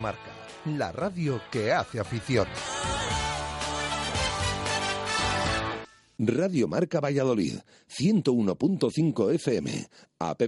Marca, 0.00 0.30
la 0.64 0.92
radio 0.92 1.40
que 1.50 1.72
hace 1.72 1.98
afición. 1.98 2.46
Radio 6.20 6.68
Marca 6.68 7.00
Valladolid, 7.00 7.58
101.5 7.88 9.34
FM, 9.34 9.88
app 10.20 10.42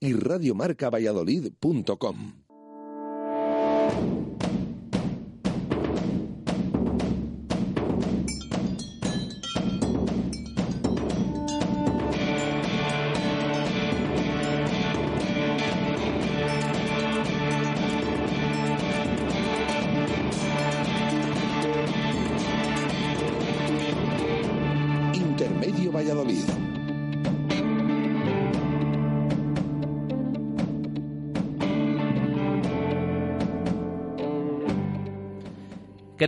y 0.00 0.14
radiomarcavalladolid.com. 0.14 2.47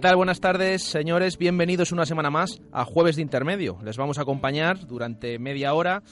Buenas 0.01 0.41
tardes, 0.41 0.83
señores. 0.83 1.37
Bienvenidos 1.37 1.93
una 1.93 2.07
semana 2.07 2.31
más 2.31 2.61
a 2.73 2.85
Jueves 2.85 3.17
de 3.17 3.23
Intermedio. 3.23 3.79
Les 3.85 3.99
vamos 3.99 4.19
a 4.19 4.23
acompañar 4.23 4.87
durante 4.87 5.39
media 5.39 5.75
hora 5.75 6.03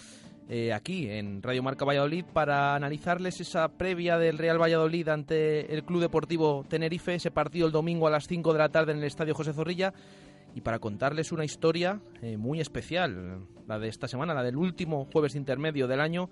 eh, 0.48 0.74
aquí 0.74 1.08
en 1.10 1.42
Radio 1.42 1.62
Marca 1.62 1.86
Valladolid 1.86 2.26
para 2.32 2.74
analizarles 2.74 3.40
esa 3.40 3.66
previa 3.68 4.18
del 4.18 4.36
Real 4.36 4.60
Valladolid 4.60 5.08
ante 5.08 5.74
el 5.74 5.84
Club 5.84 6.02
Deportivo 6.02 6.64
Tenerife, 6.68 7.14
ese 7.14 7.30
partido 7.30 7.66
el 7.66 7.72
domingo 7.72 8.06
a 8.06 8.10
las 8.10 8.28
5 8.28 8.52
de 8.52 8.58
la 8.58 8.68
tarde 8.68 8.92
en 8.92 8.98
el 8.98 9.04
Estadio 9.04 9.34
José 9.34 9.54
Zorrilla 9.54 9.94
y 10.54 10.60
para 10.60 10.78
contarles 10.78 11.32
una 11.32 11.46
historia 11.46 11.98
eh, 12.20 12.36
muy 12.36 12.60
especial, 12.60 13.46
la 13.66 13.78
de 13.78 13.88
esta 13.88 14.06
semana, 14.06 14.34
la 14.34 14.42
del 14.42 14.56
último 14.56 15.08
jueves 15.10 15.32
de 15.32 15.38
intermedio 15.38 15.88
del 15.88 16.00
año, 16.00 16.28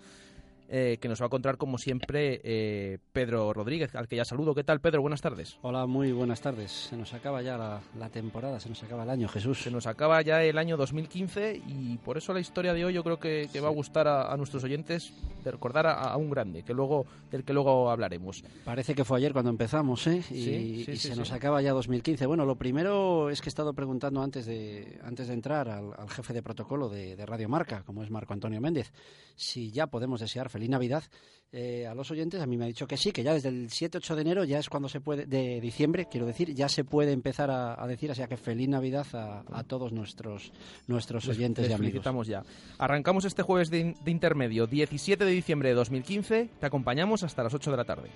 eh, 0.69 0.99
que 1.01 1.09
nos 1.09 1.21
va 1.23 1.27
a 1.27 1.29
contar 1.29 1.57
como 1.57 1.79
siempre 1.79 2.41
eh, 2.45 2.99
Pedro 3.13 3.53
Rodríguez, 3.53 3.95
al 3.95 4.09
que 4.09 4.17
ya 4.17 4.25
saludo. 4.25 4.55
¿Qué 4.55 4.65
tal, 4.65 4.81
Pedro? 4.81 5.01
Buenas 5.03 5.21
tardes. 5.21 5.59
Hola, 5.63 5.87
muy 5.87 6.13
buenas 6.13 6.41
tardes. 6.41 6.71
Se 6.73 6.97
nos 6.97 7.13
acaba 7.15 7.43
ya 7.43 7.57
la, 7.57 7.81
la 7.99 8.09
temporada, 8.09 8.59
se 8.61 8.69
nos 8.69 8.83
acaba 8.83 9.05
el 9.05 9.11
año, 9.11 9.29
Jesús. 9.29 9.63
Se 9.63 9.71
nos 9.71 9.87
acaba 9.87 10.21
ya 10.23 10.43
el 10.43 10.59
año 10.59 10.77
2015 10.77 11.63
y 11.67 11.99
por 11.99 12.17
eso 12.19 12.33
la 12.33 12.41
historia 12.41 12.75
de 12.75 12.85
hoy 12.85 12.95
yo 12.95 13.05
creo 13.05 13.19
que, 13.19 13.49
que 13.53 13.61
va 13.61 13.69
a 13.69 13.73
gustar 13.73 14.09
a, 14.09 14.33
a 14.33 14.37
nuestros 14.37 14.65
oyentes 14.65 15.13
de 15.45 15.51
recordar 15.51 15.87
a, 15.87 15.93
a 15.95 16.17
un 16.17 16.31
grande, 16.31 16.63
que 16.63 16.75
luego 16.75 17.07
del 17.31 17.45
que 17.45 17.53
luego 17.53 17.91
hablaremos. 17.91 18.43
Parece 18.65 18.95
que 18.95 19.05
fue 19.05 19.19
ayer 19.19 19.33
cuando 19.33 19.51
empezamos, 19.51 20.07
¿eh? 20.07 20.17
Y, 20.19 20.23
Sí, 20.23 20.45
sí, 20.45 20.51
y 20.81 20.85
sí, 20.85 20.97
se 20.97 21.13
sí. 21.15 21.19
nos 21.19 21.33
acaba 21.33 21.63
ya 21.63 21.73
2015. 21.73 22.27
Bueno, 22.27 22.45
lo 22.45 22.57
primero 22.57 23.31
es 23.31 23.41
que 23.41 23.49
he 23.49 23.51
estado 23.51 23.73
preguntando 23.73 24.23
antes 24.23 24.47
de, 24.47 24.99
antes 25.05 25.29
de 25.29 25.35
entrar 25.35 25.69
al, 25.69 25.93
al 25.97 26.09
jefe 26.11 26.33
de 26.33 26.43
protocolo 26.43 26.89
de, 26.89 27.17
de 27.17 27.27
Radio 27.27 27.49
Marca, 27.49 27.83
como 27.85 28.03
es 28.03 28.11
Marco 28.11 28.33
Antonio 28.33 28.61
Méndez, 28.61 28.93
si 29.37 29.71
ya 29.71 29.87
podemos 29.87 30.21
desear 30.21 30.49
feliz 30.57 30.69
Navidad 30.71 31.05
eh, 31.53 31.87
a 31.87 31.95
los 31.95 32.11
oyentes. 32.11 32.41
A 32.41 32.47
mí 32.47 32.57
me 32.57 32.65
ha 32.65 32.69
dicho 32.69 32.87
que 32.87 32.97
sí, 32.97 33.13
que 33.13 33.23
ya 33.23 33.33
desde 33.33 33.49
el 33.51 33.69
7-8 33.71 34.15
de 34.15 34.21
enero 34.23 34.45
ya 34.45 34.59
es 34.59 34.69
cuando 34.69 34.89
se 34.89 35.01
puede, 35.01 35.27
de 35.27 35.61
diciembre, 35.61 36.07
quiero 36.11 36.27
decir, 36.27 36.53
ya 36.55 36.69
se 36.69 36.85
puede 36.85 37.13
empezar 37.13 37.51
a, 37.51 37.81
a 37.83 37.87
decir, 37.87 38.11
así 38.11 38.23
que 38.29 38.37
feliz 38.37 38.69
Navidad 38.69 39.07
a, 39.15 39.45
a 39.53 39.63
todos 39.65 39.93
nuestros, 39.93 40.53
nuestros 40.87 41.27
Les- 41.27 41.37
oyentes 41.37 41.63
les 41.65 41.71
y 41.71 41.75
amigos. 41.75 41.91
felicitamos 41.93 42.27
ya. 42.27 42.43
Arrancamos 42.79 43.25
este 43.25 43.43
jueves 43.43 43.71
de, 43.71 43.95
de 44.05 44.11
intermedio, 44.11 44.67
17 44.67 45.25
de 45.25 45.31
diciembre 45.31 45.69
de 45.71 45.77
2015. 45.77 46.51
Te 46.59 46.67
acompañamos 46.67 47.23
hasta 47.23 47.43
las 47.45 47.55
8 47.55 47.71
de 47.71 47.77
la 47.77 47.85
tarde. 47.85 48.11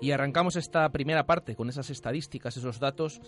Y 0.00 0.12
arrancamos 0.12 0.56
esta 0.56 0.88
primera 0.90 1.26
parte 1.26 1.56
con 1.56 1.68
esas 1.68 1.90
estadísticas, 1.90 2.56
esos 2.56 2.78
datos 2.78 3.20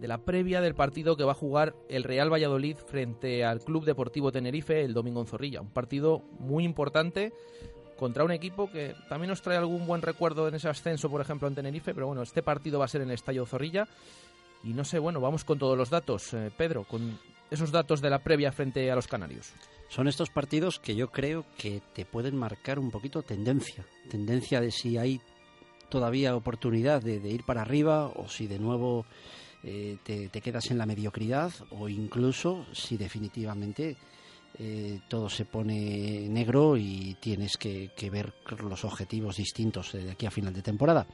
de 0.00 0.08
la 0.08 0.18
previa 0.18 0.60
del 0.60 0.74
partido 0.74 1.16
que 1.16 1.24
va 1.24 1.32
a 1.32 1.36
jugar 1.36 1.74
el 1.88 2.04
Real 2.04 2.32
Valladolid 2.32 2.76
frente 2.76 3.44
al 3.44 3.60
Club 3.60 3.84
Deportivo 3.84 4.32
Tenerife 4.32 4.82
el 4.82 4.92
domingo 4.92 5.20
en 5.20 5.26
Zorrilla. 5.26 5.60
Un 5.60 5.70
partido 5.70 6.22
muy 6.38 6.64
importante 6.64 7.32
contra 7.96 8.24
un 8.24 8.32
equipo 8.32 8.70
que 8.70 8.94
también 9.08 9.30
nos 9.30 9.40
trae 9.40 9.56
algún 9.56 9.86
buen 9.86 10.02
recuerdo 10.02 10.48
en 10.48 10.54
ese 10.54 10.68
ascenso, 10.68 11.08
por 11.08 11.20
ejemplo, 11.20 11.48
en 11.48 11.54
Tenerife, 11.54 11.94
pero 11.94 12.08
bueno, 12.08 12.22
este 12.22 12.42
partido 12.42 12.78
va 12.78 12.84
a 12.84 12.88
ser 12.88 13.02
en 13.02 13.08
el 13.08 13.14
Estadio 13.14 13.46
Zorrilla. 13.46 13.88
Y 14.64 14.72
no 14.72 14.84
sé, 14.84 14.98
bueno, 14.98 15.20
vamos 15.20 15.44
con 15.44 15.58
todos 15.58 15.78
los 15.78 15.90
datos, 15.90 16.34
eh, 16.34 16.50
Pedro, 16.56 16.84
con 16.84 17.18
esos 17.50 17.70
datos 17.70 18.00
de 18.00 18.10
la 18.10 18.18
previa 18.18 18.52
frente 18.52 18.90
a 18.90 18.96
los 18.96 19.06
Canarios. 19.06 19.52
Son 19.88 20.08
estos 20.08 20.30
partidos 20.30 20.80
que 20.80 20.96
yo 20.96 21.08
creo 21.12 21.44
que 21.56 21.80
te 21.94 22.04
pueden 22.04 22.36
marcar 22.36 22.78
un 22.78 22.90
poquito 22.90 23.22
tendencia. 23.22 23.86
Tendencia 24.10 24.60
de 24.60 24.72
si 24.72 24.98
hay 24.98 25.20
todavía 25.88 26.36
oportunidad 26.36 27.02
de, 27.02 27.20
de 27.20 27.30
ir 27.30 27.44
para 27.44 27.62
arriba 27.62 28.06
o 28.06 28.28
si 28.28 28.46
de 28.46 28.58
nuevo 28.58 29.06
eh, 29.68 29.96
te, 30.04 30.40
quedas 30.40 30.70
en 30.70 30.78
la 30.78 30.86
mediocridad 30.86 31.50
o 31.70 31.88
incluso 31.88 32.66
si 32.72 32.96
definitivamente 32.96 33.96
eh, 34.60 35.00
todo 35.08 35.28
se 35.28 35.44
pone 35.44 36.28
negro 36.28 36.76
y 36.76 37.16
tienes 37.20 37.56
que, 37.56 37.90
que 37.96 38.08
ver 38.08 38.32
los 38.62 38.84
objetivos 38.84 39.38
distintos 39.38 39.92
eh, 39.96 40.04
de 40.04 40.12
aquí 40.12 40.24
a 40.24 40.30
final 40.30 40.54
de 40.54 40.62
temporada. 40.62 41.08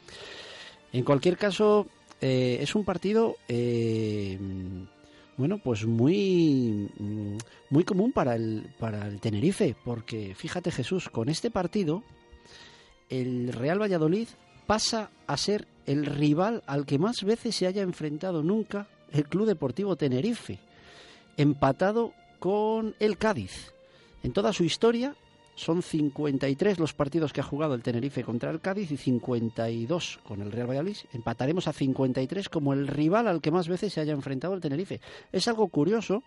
En 0.93 1.03
cualquier 1.03 1.39
caso, 1.39 1.87
es 2.21 2.75
un 2.75 2.85
partido 2.85 3.37
bueno, 5.39 5.59
pues 5.65 5.87
muy, 5.87 6.91
muy 7.71 7.85
común 7.85 8.13
para 8.13 8.37
el, 8.37 8.71
para 8.79 9.09
el 9.09 9.19
Tenerife, 9.19 9.75
porque 9.83 10.35
fíjate 10.35 10.71
Jesús, 10.71 11.09
con 11.09 11.31
este 11.31 11.51
partido 11.51 12.05
el 13.09 13.53
Real 13.55 13.81
Valladolid 13.81 14.29
pasa 14.67 15.11
a 15.27 15.37
ser 15.37 15.67
el 15.87 16.07
rival 16.07 16.63
al 16.67 16.87
que 16.87 16.99
más 16.99 17.25
veces 17.25 17.57
se 17.57 17.67
haya 17.67 17.83
enfrentado 17.83 18.43
nunca 18.43 18.87
el 19.13 19.25
Club 19.27 19.47
Deportivo 19.47 19.97
Tenerife, 19.97 20.59
empatado 21.37 22.13
con 22.39 22.95
el 22.99 23.19
Cádiz. 23.19 23.73
En 24.23 24.33
toda 24.33 24.53
su 24.53 24.65
historia 24.65 25.15
son 25.55 25.83
53 25.83 26.79
los 26.79 26.95
partidos 26.95 27.33
que 27.33 27.41
ha 27.41 27.45
jugado 27.45 27.75
el 27.75 27.83
Tenerife 27.83 28.25
contra 28.25 28.51
el 28.51 28.61
Cádiz 28.61 28.91
y 28.91 28.97
52 28.97 30.21
con 30.23 30.41
el 30.41 30.51
Real 30.51 30.69
Valladolid. 30.69 30.97
Empataremos 31.13 31.69
a 31.69 31.73
53 31.73 32.49
como 32.49 32.73
el 32.73 32.89
rival 32.89 33.29
al 33.29 33.41
que 33.41 33.51
más 33.51 33.69
veces 33.69 33.93
se 33.93 34.01
haya 34.01 34.13
enfrentado 34.13 34.55
el 34.55 34.61
Tenerife. 34.61 35.01
Es 35.31 35.49
algo 35.49 35.69
curioso 35.69 36.23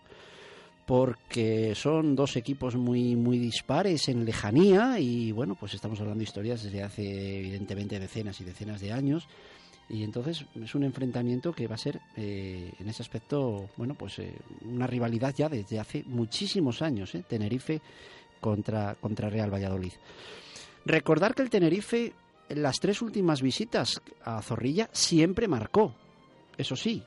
porque 0.86 1.74
son 1.74 2.14
dos 2.14 2.36
equipos 2.36 2.76
muy 2.76 3.16
muy 3.16 3.38
dispares 3.38 4.08
en 4.08 4.24
lejanía 4.24 5.00
y 5.00 5.32
bueno, 5.32 5.56
pues 5.56 5.74
estamos 5.74 6.00
hablando 6.00 6.20
de 6.20 6.24
historias 6.24 6.62
desde 6.62 6.82
hace 6.82 7.38
evidentemente 7.40 7.98
decenas 7.98 8.40
y 8.40 8.44
decenas 8.44 8.80
de 8.80 8.92
años 8.92 9.28
y 9.88 10.04
entonces 10.04 10.44
es 10.54 10.74
un 10.74 10.84
enfrentamiento 10.84 11.52
que 11.52 11.66
va 11.66 11.74
a 11.74 11.78
ser 11.78 12.00
eh, 12.16 12.72
en 12.78 12.88
ese 12.88 13.02
aspecto, 13.02 13.68
bueno, 13.76 13.94
pues 13.94 14.18
eh, 14.20 14.32
una 14.64 14.86
rivalidad 14.86 15.34
ya 15.36 15.48
desde 15.48 15.78
hace 15.78 16.04
muchísimos 16.06 16.82
años, 16.82 17.14
¿eh? 17.14 17.24
Tenerife 17.28 17.80
contra, 18.40 18.94
contra 18.96 19.30
Real 19.30 19.52
Valladolid. 19.52 19.92
Recordar 20.84 21.34
que 21.34 21.42
el 21.42 21.50
Tenerife 21.50 22.12
en 22.48 22.62
las 22.62 22.78
tres 22.80 23.02
últimas 23.02 23.42
visitas 23.42 24.00
a 24.24 24.40
Zorrilla 24.42 24.88
siempre 24.92 25.48
marcó, 25.48 25.94
eso 26.58 26.74
sí, 26.74 27.02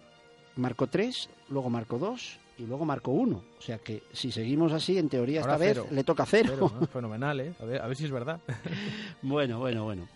marcó 0.56 0.88
tres, 0.88 1.30
luego 1.50 1.70
marcó 1.70 1.98
dos 1.98 2.40
y 2.60 2.66
luego 2.66 2.86
marcó 2.86 3.12
uno. 3.12 3.42
O 3.58 3.62
sea 3.62 3.78
que 3.78 4.04
si 4.12 4.32
seguimos 4.32 4.74
así, 4.74 4.98
en 4.98 5.10
teoría 5.10 5.42
Ahora 5.42 5.54
esta 5.54 5.82
vez 5.82 5.92
le 5.92 6.04
toca 6.04 6.26
cero. 6.26 6.72
Fenomenal, 6.94 7.40
¿eh? 7.40 7.54
A 7.60 7.66
ver, 7.66 7.82
a 7.82 7.88
ver 7.88 7.96
si 7.96 8.06
es 8.06 8.12
verdad. 8.12 8.40
Bueno, 9.22 9.60
bueno, 9.60 9.84
bueno. 9.84 10.08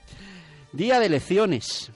Día 0.72 1.00
de 1.00 1.06
elecciones. 1.06 1.92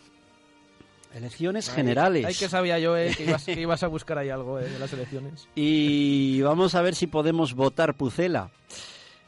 Elecciones 1.14 1.70
generales. 1.70 2.26
Hay 2.26 2.36
que 2.36 2.50
sabía 2.50 2.80
yo 2.80 2.96
eh, 2.98 3.14
que, 3.16 3.24
ibas, 3.24 3.44
que 3.44 3.60
ibas 3.60 3.82
a 3.84 3.88
buscar 3.88 4.18
ahí 4.18 4.30
algo 4.30 4.60
eh, 4.60 4.70
de 4.70 4.80
las 4.80 4.92
elecciones. 4.94 5.48
Y 5.56 6.42
vamos 6.42 6.76
a 6.76 6.82
ver 6.82 6.96
si 6.96 7.08
podemos 7.08 7.54
votar 7.54 7.96
Pucela. 7.96 8.52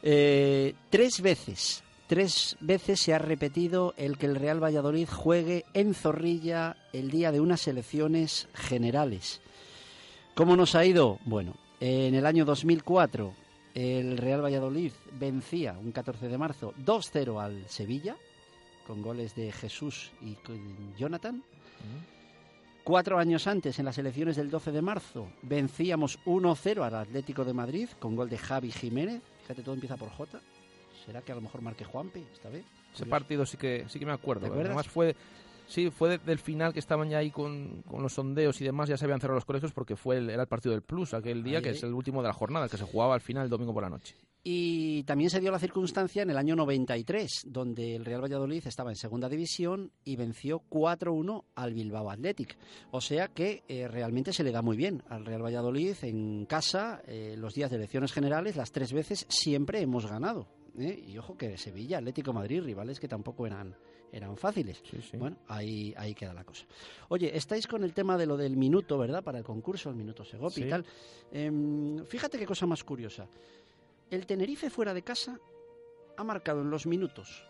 Eh, 0.02 0.74
tres 0.88 1.20
veces, 1.20 1.82
tres 2.06 2.56
veces 2.60 3.00
se 3.00 3.12
ha 3.12 3.18
repetido 3.18 3.94
el 3.96 4.18
que 4.18 4.26
el 4.26 4.36
Real 4.36 4.62
Valladolid 4.62 5.08
juegue 5.08 5.64
en 5.74 5.94
Zorrilla 5.94 6.76
el 6.92 7.10
día 7.10 7.32
de 7.32 7.40
unas 7.40 7.66
elecciones 7.66 8.48
generales. 8.54 9.40
¿Cómo 10.34 10.56
nos 10.56 10.74
ha 10.74 10.84
ido? 10.84 11.18
Bueno, 11.24 11.54
en 11.80 12.14
el 12.14 12.26
año 12.26 12.44
2004 12.44 13.34
el 13.74 14.16
Real 14.18 14.42
Valladolid 14.42 14.92
vencía 15.18 15.76
un 15.78 15.92
14 15.92 16.28
de 16.28 16.38
marzo 16.38 16.74
2-0 16.84 17.40
al 17.42 17.68
Sevilla 17.68 18.16
con 18.86 19.02
goles 19.02 19.34
de 19.34 19.52
Jesús 19.52 20.10
y 20.22 20.36
Jonathan. 20.98 21.42
Cuatro 22.82 23.18
años 23.18 23.46
antes, 23.46 23.78
en 23.78 23.84
las 23.84 23.98
elecciones 23.98 24.36
del 24.36 24.50
12 24.50 24.72
de 24.72 24.82
marzo, 24.82 25.28
vencíamos 25.42 26.18
1-0 26.24 26.82
al 26.82 26.94
Atlético 26.94 27.44
de 27.44 27.52
Madrid 27.52 27.88
con 27.98 28.16
gol 28.16 28.28
de 28.30 28.38
Javi 28.38 28.72
Jiménez. 28.72 29.22
Fíjate, 29.42 29.62
todo 29.62 29.74
empieza 29.74 29.96
por 29.96 30.08
J. 30.08 30.40
¿Será 31.04 31.22
que 31.22 31.32
a 31.32 31.34
lo 31.34 31.42
mejor 31.42 31.60
marque 31.60 31.84
Juanpe 31.84 32.24
esta 32.32 32.48
vez? 32.48 32.64
Ese 32.64 33.04
Curioso. 33.04 33.10
partido 33.10 33.46
sí 33.46 33.56
que 33.56 33.84
sí 33.88 33.98
que 33.98 34.06
me 34.06 34.12
acuerdo. 34.12 34.42
¿Te 34.42 34.46
acuerdas? 34.46 34.70
Además 34.70 34.88
fue 34.88 35.14
Sí, 35.70 35.88
fue 35.90 36.10
de- 36.10 36.18
del 36.18 36.38
final 36.38 36.72
que 36.72 36.80
estaban 36.80 37.08
ya 37.08 37.18
ahí 37.18 37.30
con, 37.30 37.82
con 37.82 38.02
los 38.02 38.12
sondeos 38.12 38.60
y 38.60 38.64
demás, 38.64 38.88
ya 38.88 38.96
se 38.96 39.04
habían 39.04 39.20
cerrado 39.20 39.36
los 39.36 39.44
colegios 39.44 39.72
porque 39.72 39.94
fue 39.96 40.16
el, 40.18 40.28
era 40.28 40.42
el 40.42 40.48
partido 40.48 40.72
del 40.72 40.82
Plus 40.82 41.14
aquel 41.14 41.42
día, 41.44 41.58
Ahí, 41.58 41.62
que 41.62 41.68
ahí. 41.70 41.76
es 41.76 41.82
el 41.84 41.94
último 41.94 42.20
de 42.22 42.28
la 42.28 42.34
jornada, 42.34 42.68
que 42.68 42.76
se 42.76 42.84
jugaba 42.84 43.14
al 43.14 43.20
final 43.20 43.44
el 43.44 43.50
domingo 43.50 43.72
por 43.72 43.84
la 43.84 43.88
noche. 43.88 44.16
Y 44.42 45.02
también 45.04 45.28
se 45.28 45.38
dio 45.38 45.50
la 45.52 45.58
circunstancia 45.58 46.22
en 46.22 46.30
el 46.30 46.38
año 46.38 46.56
93, 46.56 47.42
donde 47.46 47.94
el 47.94 48.06
Real 48.06 48.22
Valladolid 48.22 48.66
estaba 48.66 48.90
en 48.90 48.96
segunda 48.96 49.28
división 49.28 49.92
y 50.02 50.16
venció 50.16 50.62
4-1 50.70 51.44
al 51.54 51.74
Bilbao 51.74 52.10
Athletic. 52.10 52.56
O 52.90 53.00
sea 53.02 53.28
que 53.28 53.62
eh, 53.68 53.86
realmente 53.86 54.32
se 54.32 54.42
le 54.42 54.50
da 54.50 54.62
muy 54.62 54.76
bien 54.78 55.02
al 55.10 55.26
Real 55.26 55.44
Valladolid 55.44 55.94
en 56.02 56.46
casa, 56.46 57.02
eh, 57.06 57.34
los 57.36 57.54
días 57.54 57.70
de 57.70 57.76
elecciones 57.76 58.12
generales, 58.12 58.56
las 58.56 58.72
tres 58.72 58.92
veces 58.94 59.26
siempre 59.28 59.82
hemos 59.82 60.06
ganado. 60.06 60.48
¿eh? 60.78 61.04
Y 61.06 61.18
ojo 61.18 61.36
que 61.36 61.58
Sevilla, 61.58 61.98
Atlético 61.98 62.32
Madrid, 62.32 62.62
rivales 62.62 62.98
que 62.98 63.08
tampoco 63.08 63.46
eran, 63.46 63.76
eran 64.12 64.36
fáciles. 64.36 64.82
Sí, 64.90 65.00
sí. 65.02 65.16
Bueno, 65.16 65.36
ahí, 65.48 65.94
ahí 65.96 66.14
queda 66.14 66.32
la 66.34 66.44
cosa. 66.44 66.64
Oye, 67.08 67.36
estáis 67.36 67.66
con 67.66 67.84
el 67.84 67.92
tema 67.94 68.16
de 68.18 68.26
lo 68.26 68.36
del 68.36 68.56
minuto, 68.56 68.98
¿verdad? 68.98 69.22
Para 69.22 69.38
el 69.38 69.44
concurso, 69.44 69.90
el 69.90 69.96
minuto 69.96 70.24
Segopi 70.24 70.54
Sí. 70.54 70.62
y 70.64 70.68
tal. 70.70 70.84
Em, 71.32 72.04
fíjate 72.06 72.38
qué 72.38 72.46
cosa 72.46 72.66
más 72.66 72.82
curiosa. 72.84 73.26
El 74.10 74.26
Tenerife 74.26 74.70
fuera 74.70 74.92
de 74.92 75.02
casa 75.02 75.38
ha 76.16 76.24
marcado 76.24 76.62
en 76.62 76.70
los 76.70 76.86
minutos 76.86 77.44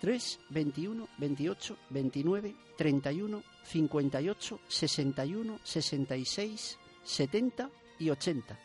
3, 0.00 0.40
21, 0.50 1.08
28, 1.18 1.76
29, 1.90 2.54
31, 2.76 3.42
58, 3.64 4.60
61, 4.68 5.58
66, 5.62 6.78
70 7.04 7.70
y 7.98 8.10
80. 8.10 8.58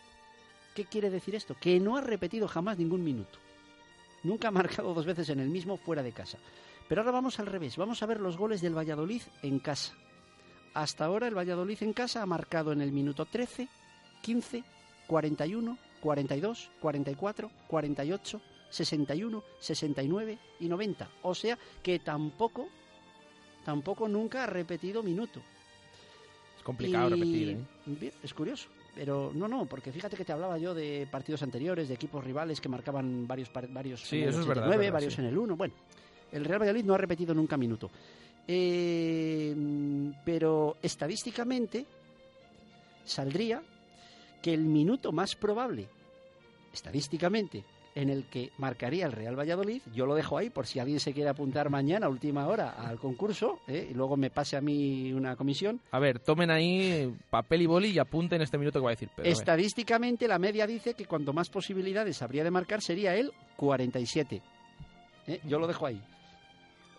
¿Qué 0.74 0.86
quiere 0.86 1.10
decir 1.10 1.36
esto? 1.36 1.56
Que 1.60 1.80
no 1.80 1.96
ha 1.98 2.02
repetido 2.02 2.48
jamás 2.48 2.78
ningún 2.78 3.04
minuto. 3.04 3.40
Nunca 4.24 4.48
ha 4.48 4.52
marcado 4.52 4.94
dos 4.94 5.06
veces 5.06 5.30
en 5.30 5.40
el 5.40 5.50
mismo 5.50 5.78
fuera 5.78 6.02
de 6.04 6.12
casa. 6.12 6.38
Pero 6.88 7.02
ahora 7.02 7.12
vamos 7.12 7.40
al 7.40 7.48
revés. 7.48 7.78
Vamos 7.78 8.02
a 8.04 8.06
ver 8.06 8.20
los 8.20 8.38
goles 8.38 8.62
del 8.62 8.78
Valladolid 8.78 9.22
en 9.42 9.60
casa. 9.60 9.94
Hasta 10.74 11.06
ahora 11.06 11.28
el 11.28 11.38
Valladolid 11.38 11.82
en 11.82 11.94
casa 11.94 12.22
ha 12.22 12.26
marcado 12.26 12.72
en 12.72 12.82
el 12.82 12.92
minuto 12.92 13.26
13, 13.26 13.68
15, 14.22 14.64
41, 15.08 15.78
42, 16.02 16.72
44, 16.82 17.52
48, 17.68 18.42
61, 18.70 19.44
69 19.60 20.38
y 20.60 20.68
90. 20.68 21.10
O 21.24 21.34
sea 21.34 21.58
que 21.82 22.00
tampoco, 22.00 22.68
tampoco 23.64 24.08
nunca 24.08 24.44
ha 24.44 24.48
repetido 24.48 25.02
minuto. 25.02 25.42
Es 26.58 26.64
complicado 26.64 27.08
Y- 27.08 27.12
repetir, 27.14 27.50
¿eh? 27.50 27.58
Bien, 27.86 28.14
es 28.22 28.34
curioso. 28.34 28.68
Pero 28.94 29.32
no, 29.34 29.48
no, 29.48 29.66
porque 29.66 29.92
fíjate 29.92 30.16
que 30.16 30.24
te 30.24 30.32
hablaba 30.34 30.58
yo 30.58 30.74
de 30.74 31.08
partidos 31.12 31.42
anteriores, 31.44 31.88
de 31.90 31.96
equipos 31.96 32.24
rivales 32.24 32.62
que 32.62 32.70
marcaban 32.70 33.28
varios, 33.28 33.50
varios 33.70 34.02
Sí, 34.02 34.18
en 34.18 34.24
el 34.24 34.30
eso 34.30 34.42
es 34.42 34.48
verdad, 34.48 34.64
89, 34.68 34.78
verdad, 34.86 34.94
varios 34.94 35.14
sí. 35.16 35.22
en 35.22 35.28
el 35.28 35.38
1. 35.38 35.56
Bueno, 35.58 35.74
el 36.32 36.46
Real 36.46 36.62
Valladolid 36.62 36.86
no 36.86 36.94
ha 36.94 36.98
repetido 36.98 37.34
nunca 37.34 37.58
minuto. 37.58 37.90
Eh, 38.48 39.56
pero 40.24 40.78
estadísticamente 40.82 41.86
saldría 43.04 43.62
que 44.42 44.54
el 44.54 44.66
minuto 44.66 45.12
más 45.12 45.36
probable, 45.36 45.88
estadísticamente, 46.72 47.64
en 47.96 48.10
el 48.10 48.26
que 48.26 48.52
marcaría 48.58 49.06
el 49.06 49.14
Real 49.14 49.40
Valladolid, 49.40 49.82
yo 49.94 50.06
lo 50.06 50.16
dejo 50.16 50.38
ahí 50.38 50.50
por 50.50 50.68
si 50.68 50.80
alguien 50.80 51.00
se 51.00 51.14
quiere 51.14 51.30
apuntar 51.30 51.70
mañana 51.70 52.08
a 52.08 52.10
última 52.10 52.46
hora 52.48 52.72
al 52.72 53.00
concurso, 53.00 53.60
¿eh? 53.68 53.88
y 53.90 53.94
luego 53.94 54.18
me 54.18 54.30
pase 54.30 54.58
a 54.58 54.62
mí 54.62 55.14
una 55.14 55.36
comisión, 55.36 55.80
A 55.92 56.00
ver, 56.00 56.20
tomen 56.20 56.52
ahí 56.52 57.16
papel 57.30 57.62
y 57.62 57.66
boli 57.66 57.90
y 57.92 58.00
apunten 58.00 58.42
este 58.42 58.58
minuto 58.58 58.80
que 58.80 58.84
va 58.84 58.90
a 58.92 58.96
decir 58.96 59.10
a. 59.10 59.30
Estadísticamente, 59.32 60.28
la 60.28 60.38
media 60.38 60.68
dice 60.68 60.94
que 60.94 61.06
cuanto 61.06 61.32
más 61.32 61.50
posibilidades 61.50 62.22
habría 62.22 62.44
de 62.44 62.52
marcar 62.52 62.82
sería 62.82 63.16
el 63.16 63.32
47. 63.56 64.42
¿Eh? 65.28 65.40
Yo 65.46 65.60
lo 65.60 65.68
dejo 65.68 65.86
ahí. 65.86 66.02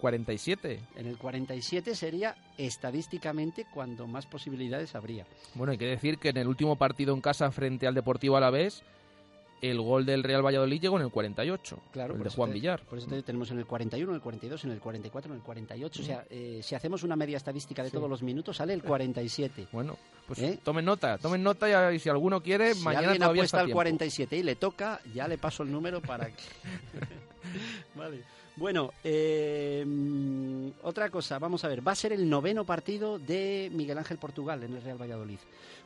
47. 0.01 0.79
En 0.97 1.07
el 1.07 1.17
47 1.17 1.95
sería 1.95 2.37
estadísticamente 2.59 3.67
cuando 3.73 4.07
más 4.07 4.27
posibilidades 4.27 4.95
habría. 4.95 5.27
Bueno, 5.55 5.73
hay 5.73 5.79
que 5.79 5.87
decir 5.87 6.19
que 6.19 6.29
en 6.31 6.37
el 6.37 6.49
último 6.49 6.77
partido 6.77 7.15
en 7.15 7.21
casa 7.21 7.51
frente 7.51 7.87
al 7.87 7.95
Deportivo 7.95 8.37
Alavés, 8.37 8.83
el 9.63 9.81
gol 9.81 10.05
del 10.05 10.23
Real 10.23 10.45
Valladolid 10.45 10.81
llegó 10.83 10.99
en 10.99 11.05
el 11.07 11.11
48. 11.11 11.79
Claro, 11.93 12.13
el 12.13 12.19
por 12.19 12.29
de 12.29 12.37
Juan 12.37 12.51
te- 12.51 12.55
Villar. 12.55 12.83
Por 12.83 12.99
eso 12.99 13.07
te- 13.09 13.23
tenemos 13.23 13.51
en 13.51 13.59
el 13.59 13.65
41, 13.67 14.11
en 14.11 14.17
el 14.17 14.21
42, 14.21 14.65
en 14.65 14.71
el 14.73 14.81
44, 14.81 15.33
en 15.33 15.39
el 15.39 15.43
48. 15.43 16.03
O 16.03 16.05
sea, 16.05 16.27
eh, 16.29 16.61
si 16.63 16.75
hacemos 16.75 17.03
una 17.03 17.17
media 17.17 17.39
estadística 17.39 17.83
de 17.83 17.89
Sí. 17.89 17.97
todos 17.97 18.11
los 18.11 18.23
minutos, 18.23 18.59
sale 18.59 18.75
el 18.75 18.83
47. 18.83 19.67
Bueno, 19.73 19.97
pues 20.27 20.39
¿Eh? 20.41 20.59
tomen 20.63 20.85
nota, 20.85 21.19
tomen 21.19 21.43
nota 21.43 21.69
y, 21.69 21.73
a- 21.73 21.93
y 21.93 21.99
si 21.99 22.09
alguno 22.09 22.43
quiere, 22.43 22.75
Si 22.75 22.83
mañana 22.83 23.09
alguien 23.09 23.19
todavía 23.23 23.41
apuesta 23.43 23.57
está 23.59 23.61
al 23.61 23.67
tiempo. 23.67 23.77
47 23.77 24.37
y 24.37 24.43
le 24.43 24.57
toca, 24.57 25.01
ya 25.15 25.29
le 25.29 25.39
paso 25.39 25.63
el 25.63 25.71
número 25.73 26.01
para 26.03 26.27
que... 26.27 26.43
vale. 27.95 28.23
Bueno, 28.57 28.91
eh, 29.05 29.85
otra 30.83 31.11
cosa, 31.11 31.39
vamos 31.39 31.63
a 31.65 31.69
ver, 31.69 31.87
va 31.87 31.93
a 31.93 31.97
ser 31.97 32.13
el 32.13 32.29
noveno 32.29 32.65
partido 32.65 33.19
de 33.19 33.71
Miguel 33.73 33.99
Ángel 33.99 34.17
Portugal 34.17 34.63
en 34.63 34.75
el 34.75 34.83
Real 34.83 35.01
Valladolid, 35.01 35.39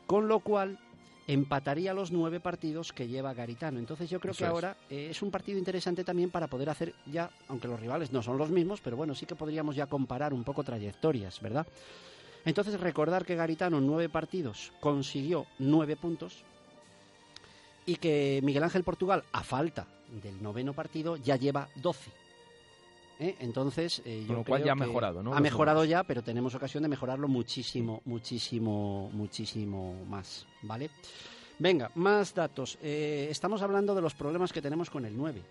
con 0.07 0.27
lo 0.29 0.39
cual 0.39 0.79
empataría 1.27 1.93
los 1.93 2.11
nueve 2.11 2.39
partidos 2.39 2.93
que 2.93 3.07
lleva 3.09 3.33
Garitano. 3.33 3.77
Entonces 3.77 4.09
yo 4.09 4.19
creo 4.21 4.31
Eso 4.31 4.39
que 4.39 4.43
es. 4.45 4.49
ahora 4.49 4.77
eh, 4.89 5.07
es 5.11 5.21
un 5.21 5.31
partido 5.31 5.59
interesante 5.59 6.03
también 6.03 6.29
para 6.29 6.47
poder 6.47 6.69
hacer 6.69 6.93
ya, 7.11 7.29
aunque 7.49 7.67
los 7.67 7.79
rivales 7.79 8.11
no 8.13 8.23
son 8.23 8.37
los 8.37 8.49
mismos, 8.49 8.79
pero 8.81 8.95
bueno, 8.97 9.15
sí 9.15 9.25
que 9.25 9.35
podríamos 9.35 9.75
ya 9.75 9.85
comparar 9.87 10.33
un 10.33 10.43
poco 10.45 10.63
trayectorias, 10.63 11.39
¿verdad? 11.41 11.67
Entonces 12.45 12.79
recordar 12.79 13.25
que 13.25 13.35
Garitano 13.35 13.77
en 13.77 13.87
nueve 13.87 14.09
partidos 14.09 14.71
consiguió 14.79 15.45
nueve 15.59 15.95
puntos 15.95 16.43
y 17.85 17.95
que 17.95 18.39
Miguel 18.43 18.63
Ángel 18.63 18.83
Portugal, 18.83 19.23
a 19.31 19.43
falta 19.43 19.87
del 20.21 20.41
noveno 20.41 20.73
partido, 20.73 21.17
ya 21.17 21.35
lleva 21.35 21.67
12. 21.75 22.11
¿Eh? 23.19 23.35
Entonces, 23.39 24.01
eh, 24.03 24.21
yo 24.21 24.27
Con 24.27 24.35
lo 24.37 24.43
cual 24.43 24.61
creo 24.61 24.65
ya 24.65 24.71
ha 24.71 24.75
mejorado, 24.75 25.21
¿no? 25.21 25.33
Ha 25.35 25.39
mejorado 25.39 25.85
ya, 25.85 26.03
pero 26.03 26.23
tenemos 26.23 26.55
ocasión 26.55 26.81
de 26.81 26.89
mejorarlo 26.89 27.27
muchísimo, 27.27 28.01
muchísimo, 28.05 29.11
muchísimo 29.13 29.93
más, 30.07 30.47
¿vale? 30.63 30.89
Venga, 31.59 31.91
más 31.93 32.33
datos. 32.33 32.79
Eh, 32.81 33.27
estamos 33.29 33.61
hablando 33.61 33.93
de 33.93 34.01
los 34.01 34.15
problemas 34.15 34.51
que 34.51 34.61
tenemos 34.61 34.89
con 34.89 35.05
el 35.05 35.15
9. 35.15 35.43